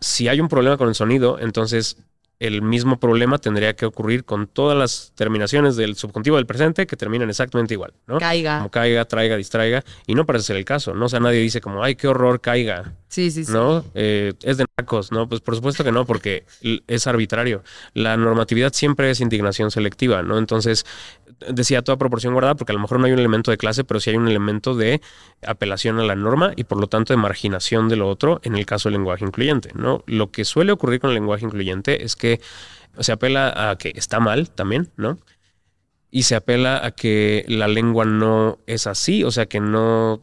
[0.00, 1.96] si hay un problema con el sonido, entonces
[2.38, 6.96] el mismo problema tendría que ocurrir con todas las terminaciones del subjuntivo del presente que
[6.96, 8.18] terminan exactamente igual, ¿no?
[8.18, 8.58] Caiga.
[8.58, 11.04] Como caiga, traiga, distraiga, y no parece ser el caso, ¿no?
[11.04, 13.52] O sea, nadie dice como, ay, qué horror caiga, Sí, sí, sí.
[13.52, 13.84] ¿no?
[13.94, 15.28] Eh, es de nacos, ¿no?
[15.28, 16.44] Pues por supuesto que no, porque
[16.86, 17.64] es arbitrario.
[17.92, 20.38] La normatividad siempre es indignación selectiva, ¿no?
[20.38, 20.86] Entonces,
[21.48, 23.98] decía toda proporción guardada, porque a lo mejor no hay un elemento de clase, pero
[23.98, 25.00] sí hay un elemento de
[25.44, 28.64] apelación a la norma y por lo tanto de marginación de lo otro en el
[28.64, 30.04] caso del lenguaje incluyente, ¿no?
[30.06, 32.40] Lo que suele ocurrir con el lenguaje incluyente es que
[33.00, 35.18] se apela a que está mal también, ¿no?
[36.10, 40.22] y se apela a que la lengua no es así, o sea, que no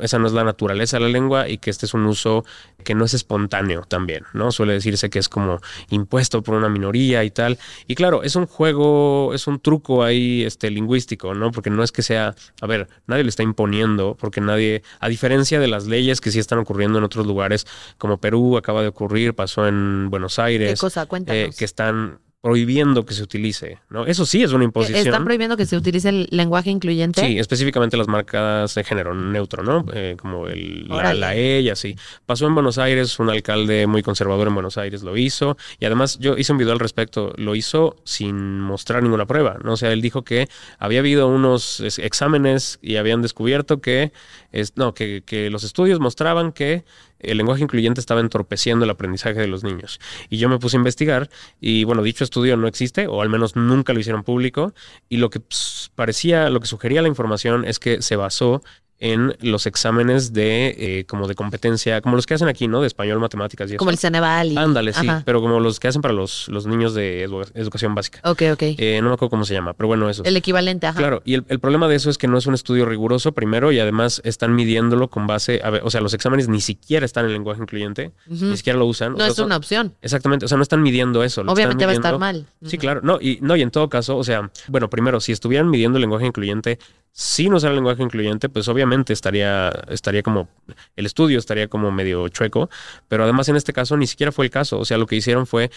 [0.00, 2.44] esa no es la naturaleza de la lengua y que este es un uso
[2.84, 4.52] que no es espontáneo también, ¿no?
[4.52, 7.58] Suele decirse que es como impuesto por una minoría y tal.
[7.86, 11.50] Y claro, es un juego, es un truco ahí este, lingüístico, ¿no?
[11.50, 15.60] Porque no es que sea, a ver, nadie le está imponiendo, porque nadie, a diferencia
[15.60, 17.66] de las leyes que sí están ocurriendo en otros lugares,
[17.98, 20.72] como Perú acaba de ocurrir, pasó en Buenos Aires.
[20.72, 21.06] ¿Qué cosa?
[21.06, 21.42] Cuéntanos.
[21.42, 24.04] Eh, que están prohibiendo que se utilice, ¿no?
[24.04, 25.06] Eso sí es una imposición.
[25.06, 27.24] ¿Están prohibiendo que se utilice el lenguaje incluyente?
[27.24, 29.86] Sí, específicamente las marcas de género neutro, ¿no?
[29.94, 31.94] Eh, como el, la, la, E y así.
[32.26, 36.18] Pasó en Buenos Aires, un alcalde muy conservador en Buenos Aires lo hizo, y además
[36.18, 39.74] yo hice un video al respecto, lo hizo sin mostrar ninguna prueba, ¿no?
[39.74, 40.48] O sea, él dijo que
[40.80, 44.12] había habido unos exámenes y habían descubierto que,
[44.50, 46.84] es, no, que, que los estudios mostraban que
[47.22, 50.00] el lenguaje incluyente estaba entorpeciendo el aprendizaje de los niños.
[50.28, 51.30] Y yo me puse a investigar
[51.60, 54.74] y bueno, dicho estudio no existe, o al menos nunca lo hicieron público,
[55.08, 58.62] y lo que pues, parecía, lo que sugería la información es que se basó
[59.02, 62.80] en los exámenes de eh, como de competencia, como los que hacen aquí, ¿no?
[62.80, 63.78] De español, matemáticas y eso.
[63.78, 64.52] Como el Ceneval.
[64.52, 64.56] Y...
[64.56, 68.20] Ándale, sí, pero como los que hacen para los, los niños de educación básica.
[68.22, 68.62] Ok, ok.
[68.62, 70.22] Eh, no me acuerdo cómo se llama, pero bueno, eso.
[70.22, 71.00] El equivalente, ajá.
[71.00, 73.72] Claro, y el, el, problema de eso es que no es un estudio riguroso, primero,
[73.72, 77.24] y además están midiéndolo con base, a ver, o sea, los exámenes ni siquiera están
[77.24, 79.16] en lenguaje incluyente, ni siquiera lo usan.
[79.16, 79.94] No o es una opción.
[80.00, 81.42] Exactamente, o sea, no están midiendo eso.
[81.42, 82.46] Obviamente va a estar mal.
[82.64, 83.00] Sí, claro.
[83.02, 86.02] No y, no, y en todo caso, o sea, bueno, primero, si estuvieran midiendo el
[86.02, 86.78] lenguaje incluyente,
[87.10, 90.48] sin usar el lenguaje incluyente, pues obviamente estaría, estaría como,
[90.96, 92.70] el estudio estaría como medio chueco,
[93.08, 95.46] pero además en este caso ni siquiera fue el caso, o sea, lo que hicieron
[95.46, 95.70] fue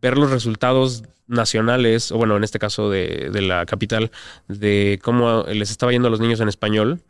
[0.00, 4.10] ver los resultados nacionales, o bueno, en este caso de, de la capital,
[4.48, 7.02] de cómo les estaba yendo a los niños en español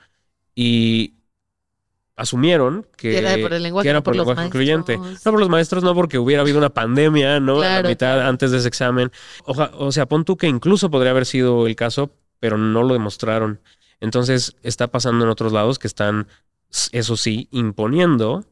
[0.54, 1.14] y
[2.16, 4.96] asumieron que, era por el lenguaje, que era no por lenguaje incluyente.
[4.96, 5.26] maestros.
[5.26, 7.60] No por los maestros, no porque hubiera habido una pandemia, ¿no?
[7.60, 9.10] A la mitad antes de ese examen.
[9.44, 12.94] Oja- o sea, pon tú que incluso podría haber sido el caso, pero no lo
[12.94, 13.60] demostraron.
[14.00, 16.26] Entonces está pasando en otros lados que están,
[16.92, 18.44] eso sí, imponiendo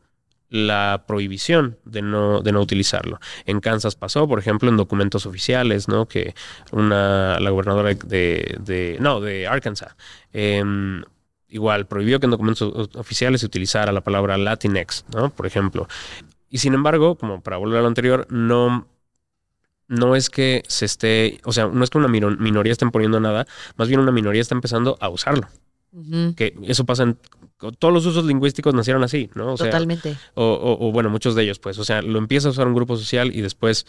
[0.52, 3.18] la prohibición de no, de no utilizarlo.
[3.46, 6.07] En Kansas pasó, por ejemplo, en documentos oficiales, ¿no?
[6.07, 6.35] Que
[6.72, 9.96] una, la gobernadora de, de no, de Arkansas,
[10.35, 11.02] em,
[11.48, 15.31] igual prohibió que en documentos oficiales se utilizara la palabra Latinx, ¿no?
[15.31, 15.88] Por ejemplo.
[16.50, 18.87] Y sin embargo, como para volver a lo anterior, no,
[19.92, 23.20] no es que se esté, o sea, no es que una mino- minoría esté poniendo
[23.20, 25.48] nada, más bien una minoría está empezando a usarlo.
[26.37, 27.18] Que eso pasa en
[27.78, 29.52] todos los usos lingüísticos nacieron así, ¿no?
[29.52, 30.16] O sea, Totalmente.
[30.35, 31.78] o, o- o, bueno, muchos de ellos, pues.
[31.78, 33.87] O sea, lo empieza a usar un grupo social y después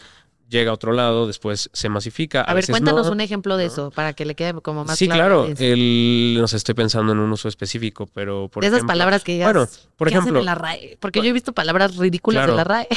[0.50, 2.42] llega a otro lado, después se masifica.
[2.42, 3.12] A, ver, cuéntanos no.
[3.12, 3.72] un ejemplo de ¿no?
[3.72, 5.46] eso para que le quede como más Sí, claro.
[5.46, 8.92] Es- El, no sé, estoy pensando en un uso específico, pero por de esas ejemplo-
[8.92, 9.50] palabras que digas.
[9.52, 10.98] Bueno, por ¿qué hacen ejemplo, en la RAE?
[11.00, 12.52] Porque yo he visto palabras ridículas Claro.
[12.52, 12.88] de la RAE.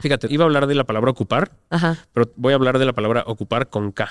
[0.00, 1.96] Fíjate, iba a hablar de la palabra ocupar, Ajá.
[2.12, 4.08] pero voy a hablar de la palabra ocupar con K.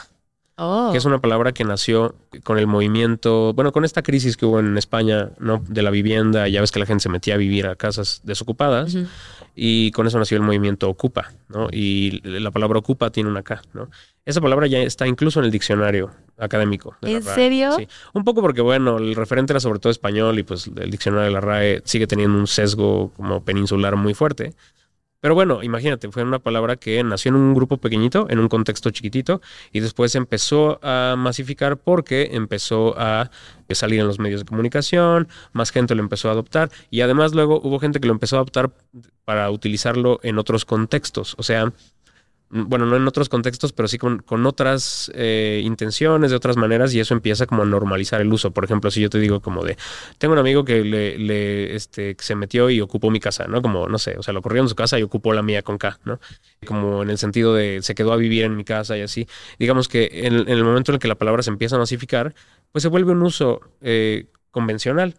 [0.57, 0.87] Oh.
[0.93, 4.61] que es una palabra que nació con el movimiento, bueno, con esta crisis que hubo
[4.61, 5.61] en España, ¿no?
[5.67, 8.95] De la vivienda, ya ves que la gente se metía a vivir a casas desocupadas
[9.53, 11.67] y con eso nació el movimiento Ocupa, ¿no?
[11.73, 13.89] Y la palabra Ocupa tiene una K, ¿no?
[14.23, 16.95] Esa palabra ya está incluso en el diccionario académico.
[17.01, 17.35] de la ¿En RAE.
[17.35, 17.71] serio?
[17.77, 17.87] Sí.
[18.13, 21.31] Un poco porque, bueno, el referente era sobre todo español y pues el diccionario de
[21.31, 24.53] la RAE sigue teniendo un sesgo como peninsular muy fuerte.
[25.25, 28.91] Pero bueno, imagínate, fue una palabra que nació en un grupo pequeñito, en un contexto
[28.91, 33.31] chiquitito, y después empezó a masificar porque empezó a
[33.71, 37.59] salir en los medios de comunicación, más gente lo empezó a adoptar, y además luego
[37.59, 38.69] hubo gente que lo empezó a adoptar
[39.23, 41.33] para utilizarlo en otros contextos.
[41.39, 41.73] O sea,
[42.49, 46.93] bueno, no en otros contextos, pero sí con, con otras eh, intenciones, de otras maneras,
[46.93, 48.51] y eso empieza como a normalizar el uso.
[48.51, 49.77] Por ejemplo, si yo te digo como de,
[50.17, 53.61] tengo un amigo que le, le, este, que se metió y ocupó mi casa, ¿no?
[53.61, 55.77] Como, no sé, o sea, lo corrió en su casa y ocupó la mía con
[55.77, 56.19] K, ¿no?
[56.65, 59.27] Como en el sentido de se quedó a vivir en mi casa y así.
[59.59, 62.35] Digamos que en, en el momento en el que la palabra se empieza a masificar,
[62.71, 65.15] pues se vuelve un uso eh, convencional.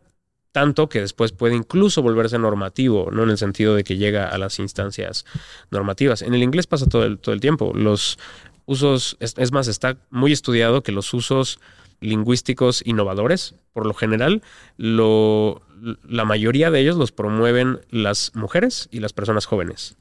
[0.57, 3.25] Tanto que después puede incluso volverse normativo, ¿no?
[3.25, 5.27] En el sentido de que llega a las instancias
[5.71, 6.23] normativas.
[6.23, 7.75] En el inglés pasa todo el, todo el tiempo.
[7.75, 8.19] Los
[8.65, 11.61] usos, es, más, está muy estudiado que los usos
[12.01, 14.41] lingüísticos innovadores, por lo general,
[14.79, 15.61] lo,
[16.09, 19.99] la mayoría de ellos los promueven las mujeres y las personas jóvenes,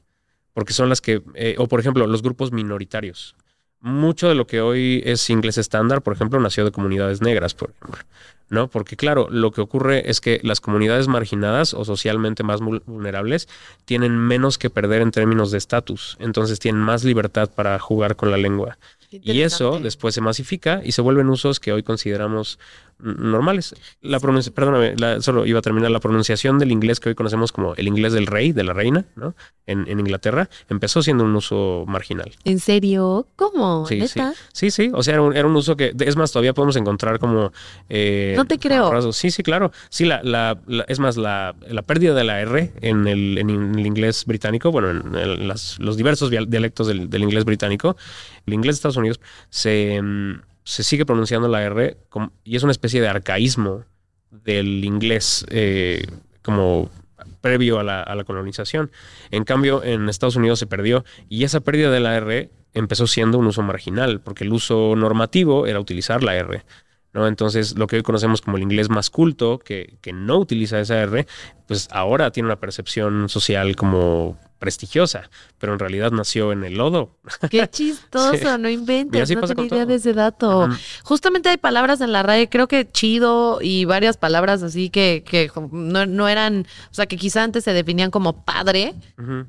[0.54, 3.36] porque son las que, eh, o por ejemplo, los grupos minoritarios.
[3.86, 7.70] Mucho de lo que hoy es inglés estándar, por ejemplo, nació de comunidades negras, por
[7.70, 8.02] ejemplo.
[8.48, 8.68] ¿no?
[8.68, 13.48] Porque claro, lo que ocurre es que las comunidades marginadas o socialmente más vul- vulnerables
[13.84, 18.32] tienen menos que perder en términos de estatus, entonces tienen más libertad para jugar con
[18.32, 18.76] la lengua.
[19.10, 22.58] Y eso después se masifica y se vuelven usos que hoy consideramos
[22.98, 23.74] normales.
[24.00, 27.52] La pronuncia, perdóname, la- solo iba a terminar la pronunciación del inglés que hoy conocemos
[27.52, 29.34] como el inglés del rey, de la reina, ¿no?
[29.66, 32.32] En, en Inglaterra, empezó siendo un uso marginal.
[32.44, 33.26] ¿En serio?
[33.36, 33.84] ¿Cómo?
[33.86, 34.32] Sí, ¿Neta?
[34.52, 37.18] Sí, sí, o sea, era un, era un uso que, es más, todavía podemos encontrar
[37.18, 37.52] como...
[37.90, 39.12] eh, No te creo.
[39.12, 39.72] Sí, sí, claro.
[39.90, 43.50] Sí, la, la- la- es más, la, la pérdida de la R en el, en
[43.78, 47.96] el inglés británico, bueno, en, el- las- los diversos dial- dialectos del, del inglés británico,
[48.46, 51.96] el inglés de Estados Unidos, se, mm, sigue pronunciando la R
[52.44, 53.84] y es una especie de arcaísmo
[54.30, 56.06] del inglés eh,
[56.42, 56.90] como
[57.40, 58.90] previo a la, a la colonización.
[59.30, 63.38] En cambio, en Estados Unidos se perdió y esa pérdida de la R empezó siendo
[63.38, 66.62] un uso marginal, porque el uso normativo era utilizar la R.
[67.16, 67.26] ¿no?
[67.26, 70.98] Entonces, lo que hoy conocemos como el inglés más culto, que, que no utiliza esa
[71.00, 71.26] R,
[71.66, 77.16] pues ahora tiene una percepción social como prestigiosa, pero en realidad nació en el lodo.
[77.50, 78.44] Qué chistoso, Sí.
[78.58, 79.86] no inventes, no con idea todo.
[79.86, 80.68] de ese dato.
[81.02, 85.50] Justamente hay palabras en la RAE, creo que chido y varias palabras así que, que
[85.72, 88.94] no, no eran, o sea, que quizá antes se definían como padre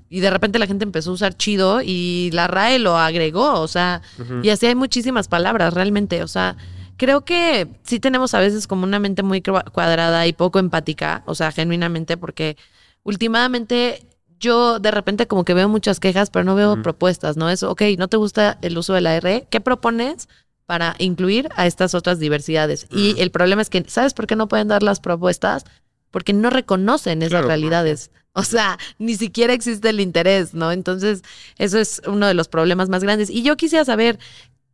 [0.09, 3.67] y de repente la gente empezó a usar chido y la RAE lo agregó, o
[3.67, 4.01] sea,
[4.43, 6.57] y así hay muchísimas palabras realmente, o sea,
[6.97, 11.23] creo que sí tenemos a veces como una mente muy cua- cuadrada y poco empática,
[11.25, 12.57] o sea, genuinamente, porque
[13.03, 14.03] últimamente
[14.39, 17.49] yo de repente como que veo muchas quejas, pero no veo propuestas, ¿no?
[17.49, 19.47] Es, ok, ¿no te gusta el uso de la R?
[19.49, 20.27] ¿Qué propones?
[20.67, 22.87] para incluir a estas otras diversidades.
[22.91, 25.63] Y el problema es que, ¿sabes por qué no pueden dar las propuestas?
[26.11, 27.47] Porque no reconocen esas Claro.
[27.47, 28.11] realidades.
[28.33, 30.73] O sea, ni siquiera existe el interés, ¿no?
[30.73, 31.23] Entonces,
[31.57, 33.29] eso es uno de los problemas más grandes.
[33.29, 34.19] Y yo quisiera saber,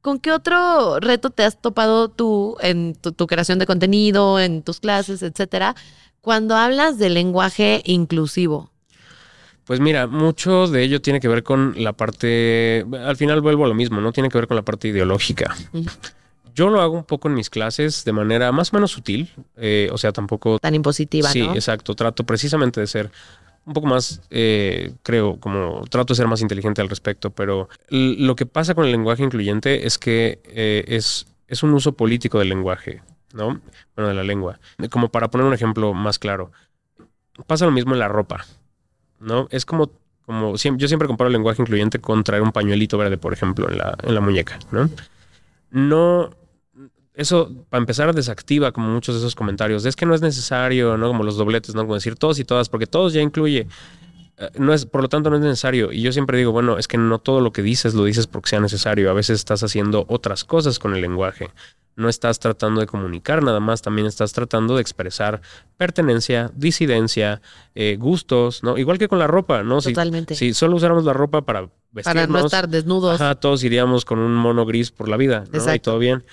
[0.04, 4.62] ¿con qué otro reto te has topado tú en tu, tu creación de contenido, en
[4.62, 5.76] tus clases, etcétera,
[6.22, 8.70] cuando hablas de lenguaje inclusivo?
[9.64, 13.70] Pues mira, mucho de ello tiene que ver con la parte, al final vuelvo a
[13.70, 14.12] lo mismo, ¿no?
[14.12, 15.56] Tiene que ver con la parte ideológica.
[16.54, 19.90] Yo lo hago un poco en mis clases de manera más o menos sutil, eh,
[19.92, 20.60] o sea, tampoco...
[20.60, 21.56] Tan impositiva, sí, ¿no?
[21.56, 23.10] exacto, trato precisamente de ser
[23.66, 28.36] un poco más, eh, creo, como trato de ser más inteligente al respecto, pero lo
[28.36, 32.50] que pasa con el lenguaje incluyente es que eh, es, es un uso político del
[32.50, 33.02] lenguaje,
[33.34, 33.62] ¿no?
[33.96, 34.60] Bueno, de la lengua.
[34.90, 36.52] Como para poner un ejemplo más claro,
[37.48, 38.46] pasa lo mismo en la ropa.
[39.24, 39.48] ¿no?
[39.50, 39.92] Es como,
[40.26, 43.78] como yo siempre comparo el lenguaje incluyente con traer un pañuelito verde, por ejemplo, en
[43.78, 44.90] la, en la muñeca, ¿no?
[45.72, 46.30] No,
[47.16, 49.86] eso, para empezar, desactiva como muchos de esos comentarios.
[49.86, 51.08] Es que no es necesario, ¿no?
[51.08, 51.82] Como los dobletes, ¿no?
[51.82, 53.68] Como decir todos y todas, porque todos ya incluye.
[54.38, 55.92] Eh, No es, por lo tanto, no es necesario.
[55.92, 58.50] Y yo siempre digo, bueno, es que no todo lo que dices lo dices porque
[58.50, 59.12] sea necesario.
[59.12, 61.52] A veces estás haciendo otras cosas con el lenguaje.
[61.96, 65.42] No estás tratando de comunicar nada más, también estás tratando de expresar
[65.78, 67.44] pertenencia, disidencia,
[67.76, 68.80] eh, gustos, ¿no?
[68.80, 69.80] Igual que con la ropa, ¿no?
[69.82, 70.34] Si, Totalmente.
[70.34, 73.22] si solo usáramos la ropa para vestirnos, para no estar desnudos.
[73.22, 75.76] Ajá, todos iríamos con un mono gris por la vida, ¿no?
[75.76, 76.24] Y todo bien.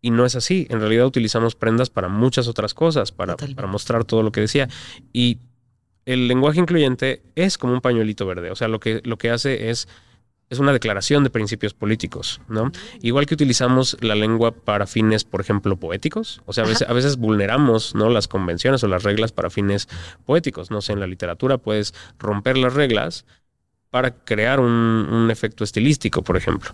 [0.00, 0.66] Y no es así.
[0.70, 4.68] En realidad utilizamos prendas para muchas otras cosas, para, para mostrar todo lo que decía.
[5.12, 5.38] Y
[6.08, 8.50] el lenguaje incluyente es como un pañuelito verde.
[8.50, 9.88] O sea, lo que, lo que hace es,
[10.48, 12.72] es una declaración de principios políticos, ¿no?
[13.02, 16.40] Igual que utilizamos la lengua para fines, por ejemplo, poéticos.
[16.46, 18.08] O sea, a veces, a veces vulneramos, ¿no?
[18.08, 19.88] Las convenciones o las reglas para fines
[20.24, 20.70] poéticos.
[20.70, 23.26] No sé, en la literatura puedes romper las reglas
[23.90, 26.70] para crear un, un efecto estilístico, por ejemplo.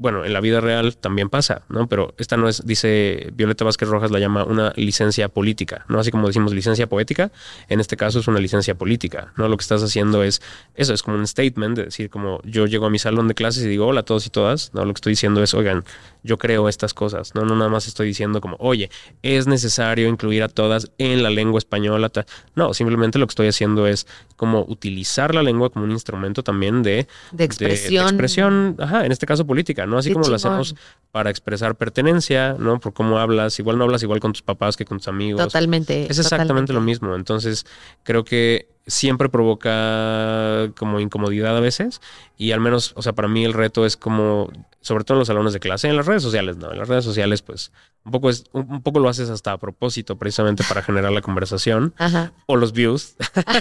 [0.00, 1.86] Bueno, en la vida real también pasa, ¿no?
[1.86, 6.00] Pero esta no es, dice Violeta Vázquez Rojas, la llama una licencia política, ¿no?
[6.00, 7.30] Así como decimos licencia poética,
[7.68, 9.46] en este caso es una licencia política, ¿no?
[9.46, 10.40] Lo que estás haciendo es,
[10.74, 13.62] eso es como un statement de decir como yo llego a mi salón de clases
[13.62, 14.86] y digo hola a todos y todas, ¿no?
[14.86, 15.84] Lo que estoy diciendo es, oigan,
[16.22, 17.44] yo creo estas cosas, ¿no?
[17.44, 18.90] No nada más estoy diciendo como, oye,
[19.22, 22.08] es necesario incluir a todas en la lengua española.
[22.08, 22.26] ta-".
[22.54, 26.82] No, simplemente lo que estoy haciendo es como utilizar la lengua como un instrumento también
[26.82, 28.04] de, de expresión.
[28.04, 29.89] de expresión, ajá, en este caso política, ¿no?
[29.98, 30.74] Así Qué como lo hacemos
[31.10, 32.78] para expresar pertenencia, ¿no?
[32.78, 35.42] Por cómo hablas, igual no hablas igual con tus papás que con tus amigos.
[35.42, 36.04] Totalmente.
[36.04, 36.72] Es exactamente totalmente.
[36.72, 37.14] lo mismo.
[37.16, 37.66] Entonces,
[38.04, 42.00] creo que siempre provoca como incomodidad a veces.
[42.36, 44.50] Y al menos, o sea, para mí el reto es como,
[44.80, 46.72] sobre todo en los salones de clase, en las redes sociales, no.
[46.72, 47.72] En las redes sociales, pues,
[48.04, 51.22] un poco es, un, un poco lo haces hasta a propósito, precisamente para generar la
[51.22, 52.32] conversación Ajá.
[52.46, 53.16] o los views,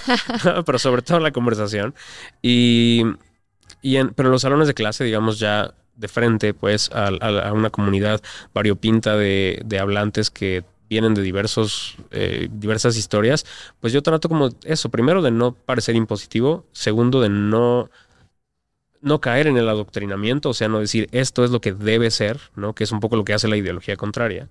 [0.65, 1.93] pero sobre todo la conversación.
[2.41, 3.03] Y,
[3.81, 7.49] y en, pero en los salones de clase, digamos, ya de frente, pues, a, a-
[7.49, 8.21] a una comunidad
[8.53, 13.45] variopinta de, de hablantes que vienen de diversos, eh, diversas historias,
[13.79, 17.91] pues yo trato como eso, primero de no parecer impositivo, segundo de no,
[19.01, 22.39] no caer en el adoctrinamiento, o sea, no decir esto es lo que debe ser,
[22.55, 22.73] ¿no?
[22.73, 24.49] Que es un poco lo que hace la ideología contraria.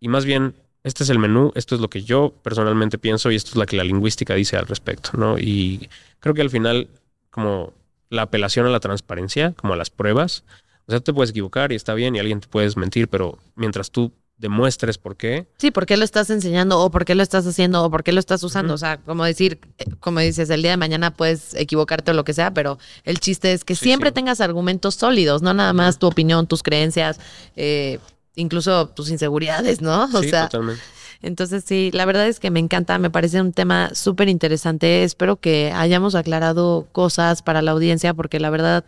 [0.00, 3.36] Y más bien, este es el menú, esto es lo que yo personalmente pienso y
[3.36, 5.38] esto es lo que la lingüística dice al respecto, ¿no?
[5.38, 5.88] Y
[6.20, 6.88] creo que al final,
[7.30, 7.72] como
[8.10, 10.44] la apelación a la transparencia, como a las pruebas,
[10.86, 13.38] O sea, tú te puedes equivocar y está bien y alguien te puedes mentir, pero
[13.56, 15.46] mientras tú demuestres por qué.
[15.58, 18.12] Sí, por qué lo estás enseñando o por qué lo estás haciendo o por qué
[18.12, 18.74] lo estás usando.
[18.74, 19.60] O sea, como decir,
[20.00, 23.52] como dices, el día de mañana puedes equivocarte o lo que sea, pero el chiste
[23.52, 24.14] es que Sí, siempre sí.
[24.14, 27.20] tengas argumentos sólidos, no nada más tu opinión, tus creencias,
[27.54, 28.00] eh,
[28.34, 30.04] incluso tus inseguridades, ¿no?
[30.12, 30.82] O sí, sea, totalmente.
[31.22, 35.04] entonces sí, la verdad es que me encanta, me parece un tema súper interesante.
[35.04, 38.84] Espero que hayamos aclarado cosas para la audiencia porque la verdad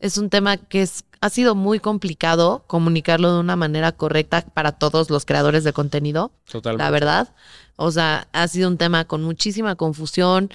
[0.00, 4.72] es un tema que es, ha sido muy complicado comunicarlo de una manera correcta para
[4.72, 6.82] todos los creadores de contenido, Totalmente.
[6.84, 7.28] la verdad.
[7.76, 10.50] O sea, ha sido un tema con muchísima confusión,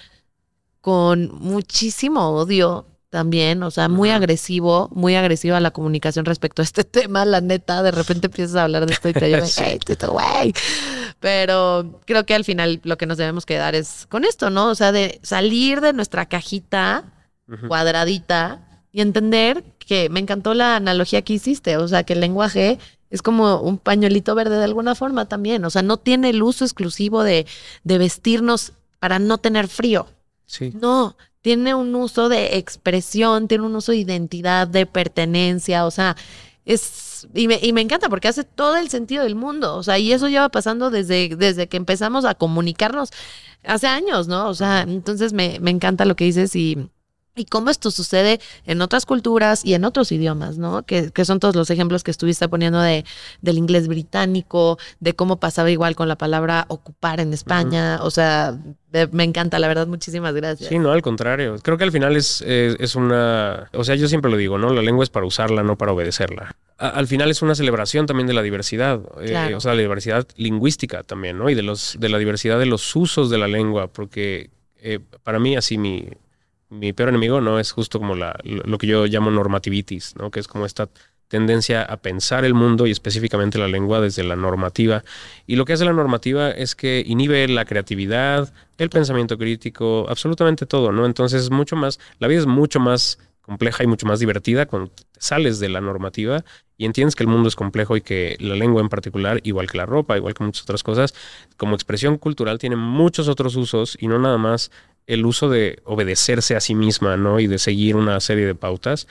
[0.82, 6.84] con muchísimo odio también, o sea, muy agresivo, muy agresiva la comunicación respecto a este
[7.00, 9.62] tema, la neta, de repente empiezas a hablar de esto y te lleva, Sí.
[9.64, 10.54] "Hey, esto, güey".
[11.20, 14.68] Pero creo que al final lo que nos debemos quedar es con esto, ¿no?
[14.70, 17.06] O sea, de salir de nuestra cajita
[17.68, 22.80] cuadradita y entender que me encantó la analogía que hiciste, o sea, que el lenguaje
[23.10, 26.64] es como un pañuelito verde de alguna forma también, o sea, no tiene el uso
[26.64, 27.46] exclusivo de,
[27.84, 28.72] de vestirnos
[29.02, 30.08] para no tener frío,
[30.46, 30.72] Sí.
[30.80, 36.16] no, tiene un uso de expresión, tiene un uso de identidad, de pertenencia, o sea,
[36.64, 40.00] es, y me, y me encanta porque hace todo el sentido del mundo, o sea,
[40.00, 43.10] y eso lleva pasando desde, desde que empezamos a comunicarnos
[43.66, 44.48] hace años, ¿no?
[44.48, 46.88] O sea, entonces me, me encanta lo que dices y,
[47.36, 50.84] y cómo esto sucede en otras culturas y en otros idiomas, ¿no?
[50.84, 53.04] Que, que son todos los ejemplos que estuviste poniendo de,
[53.42, 58.58] del inglés británico, de cómo pasaba igual con la palabra ocupar en España, o sea,
[58.92, 60.70] de- me encanta, la verdad, muchísimas gracias.
[60.70, 61.58] Sí, no, al contrario.
[61.62, 63.70] Creo que al final es, es, es una...
[63.74, 64.74] O sea, yo siempre lo digo, ¿no?
[64.74, 66.56] La lengua es para usarla, no para obedecerla.
[66.78, 69.02] A- al final es una celebración también de la diversidad.
[69.20, 71.50] eh, o sea, la diversidad lingüística también, ¿no?
[71.50, 75.40] Y de, los, de la diversidad de los usos de la lengua, porque eh, para
[75.40, 76.08] mí así mi,
[76.70, 77.60] mi peor enemigo, ¿no?
[77.60, 80.32] Es justo como la, lo, que yo llamo normativitis, ¿no?
[80.32, 80.90] Que es como esta
[81.28, 85.04] tendencia a pensar el mundo y específicamente la lengua desde la normativa.
[85.48, 90.66] Y lo que hace la normativa es que inhibe la creatividad, el pensamiento crítico, absolutamente
[90.66, 91.06] todo, ¿no?
[91.06, 94.92] Entonces es mucho más, la vida es mucho más compleja y mucho más divertida cuando
[95.18, 96.44] sales de la normativa
[96.78, 99.78] y entiendes que el mundo es complejo y que la lengua en particular, igual que
[99.78, 101.14] la ropa, igual que muchas otras cosas,
[101.56, 104.72] como expresión cultural tiene muchos otros usos y no nada más
[105.08, 107.40] el uso de obedecerse a sí misma, ¿no?
[107.40, 109.08] Y de seguir una serie de pautas.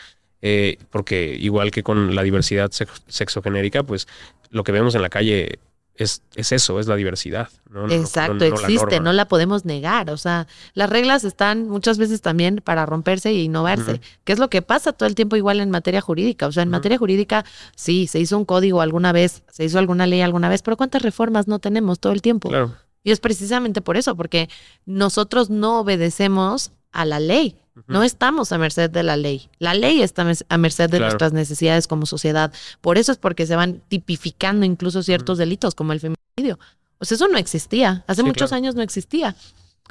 [0.47, 4.07] eh, porque igual que con la diversidad sex- sexogenérica, pues
[4.51, 5.59] lo que vemos en la calle
[5.97, 7.49] es, es eso, es la diversidad.
[7.71, 7.89] ¿no?
[7.89, 10.11] Exacto, no existe, no la podemos negar.
[10.11, 14.51] O sea, las reglas están muchas veces también para romperse e innovarse, que es lo
[14.51, 16.47] que pasa todo el tiempo igual en materia jurídica.
[16.47, 20.07] O sea, en materia jurídica, sí, se hizo un código alguna vez, se hizo alguna
[20.07, 22.51] ley alguna vez, pero ¿cuántas reformas no tenemos todo el tiempo?
[22.51, 22.75] Claro.
[23.05, 24.49] Y es precisamente por eso, porque
[24.87, 27.57] nosotros no obedecemos a la ley.
[27.89, 29.49] No estamos a merced de la ley.
[29.59, 31.07] La ley está a merced de Claro.
[31.07, 32.53] nuestras necesidades como sociedad.
[32.81, 36.59] Por eso es porque se van tipificando incluso ciertos delitos como el feminicidio.
[36.99, 38.05] O sea, eso no existía.
[38.07, 38.63] Hace Sí, muchos claro.
[38.63, 39.35] años no existía.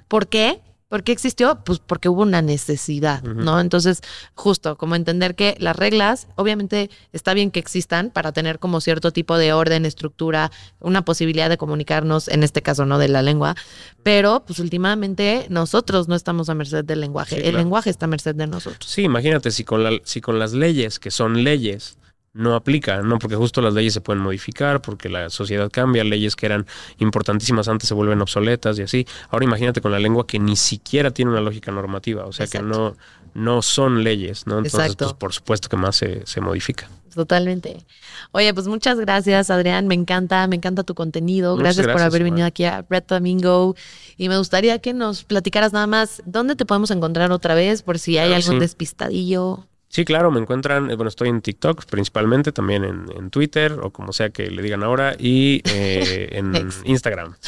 [0.07, 0.61] ¿Por qué?
[0.93, 1.57] ¿Por qué existió?
[1.65, 3.23] Pues porque hubo una necesidad.
[3.23, 3.59] ¿no?
[3.59, 4.01] Entonces,
[4.35, 9.09] justo como entender que las reglas, obviamente está bien que existan para tener como cierto
[9.09, 13.55] tipo de orden, estructura, una posibilidad de comunicarnos, en este caso no de la lengua,
[14.03, 17.57] pero pues últimamente nosotros no estamos a merced del lenguaje, Sí, el claro.
[17.57, 18.87] lenguaje está a merced de nosotros.
[18.87, 21.97] Sí, imagínate si con, la, si con las leyes, que son leyes,
[22.33, 23.19] no aplican, ¿no?
[23.19, 26.65] Porque justo las leyes se pueden modificar, porque la sociedad cambia, leyes que eran
[26.97, 29.07] importantísimas antes se vuelven obsoletas y así.
[29.29, 32.61] Ahora imagínate con la lengua que ni siquiera tiene una lógica normativa, o sea que
[32.61, 32.95] no,
[33.35, 34.57] no son leyes, ¿no?
[34.57, 35.05] Entonces, Exacto.
[35.05, 36.89] pues por supuesto que más se, se modifica.
[37.13, 37.85] Totalmente.
[38.31, 39.87] Oye, pues muchas gracias, Adrián.
[39.87, 41.55] Me encanta, me encanta tu contenido.
[41.55, 43.75] Gracias, por haber venido aquí a Red Flamingo.
[44.17, 47.99] Y me gustaría que nos platicaras nada más dónde te podemos encontrar otra vez, por
[47.99, 48.59] si hay Claro algún sí.
[48.61, 49.67] despistadillo.
[49.93, 53.91] Sí, claro, me encuentran, eh, bueno, estoy en TikTok principalmente, también en, en Twitter o
[53.91, 56.51] como sea que le digan ahora, y eh, en.
[56.85, 57.35] Instagram.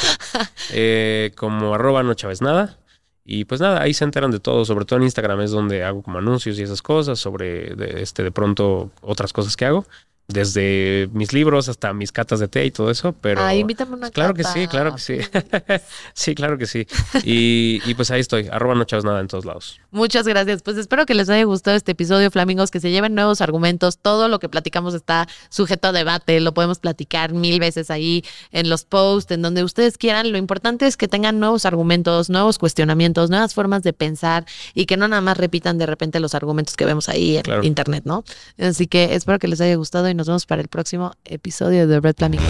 [0.74, 2.78] Eh, como arroba no chaves nada.
[3.24, 6.04] Y pues nada, ahí se enteran de todo, sobre todo en Instagram es donde hago
[6.04, 9.86] como anuncios y esas cosas, sobre de, este de pronto otras cosas que hago,
[10.28, 13.44] desde mis libros hasta mis catas de té y todo eso, pero...
[13.44, 15.18] Ay, invítame una Claro que sí, claro que sí.
[16.14, 16.88] sí, claro que sí.
[17.24, 19.80] Y, y pues ahí estoy, arroba no chaves nada en todos lados.
[19.92, 20.64] Muchas gracias.
[20.64, 24.00] Pues espero que les haya gustado este episodio, Flamingos, que se lleven nuevos argumentos.
[24.00, 26.40] Todo lo que platicamos está sujeto a debate.
[26.40, 30.32] Lo podemos platicar mil veces ahí en los posts, en donde ustedes quieran.
[30.32, 34.98] Lo importante es que tengan nuevos argumentos, nuevos cuestionamientos, nuevas formas de pensar y que
[34.98, 37.64] no nada más repitan de repente los argumentos que vemos ahí en Claro.
[37.64, 38.24] internet, ¿no?
[38.58, 42.00] Así que espero que les haya gustado y nos vemos para el próximo episodio de
[42.00, 42.44] Red Flamingo.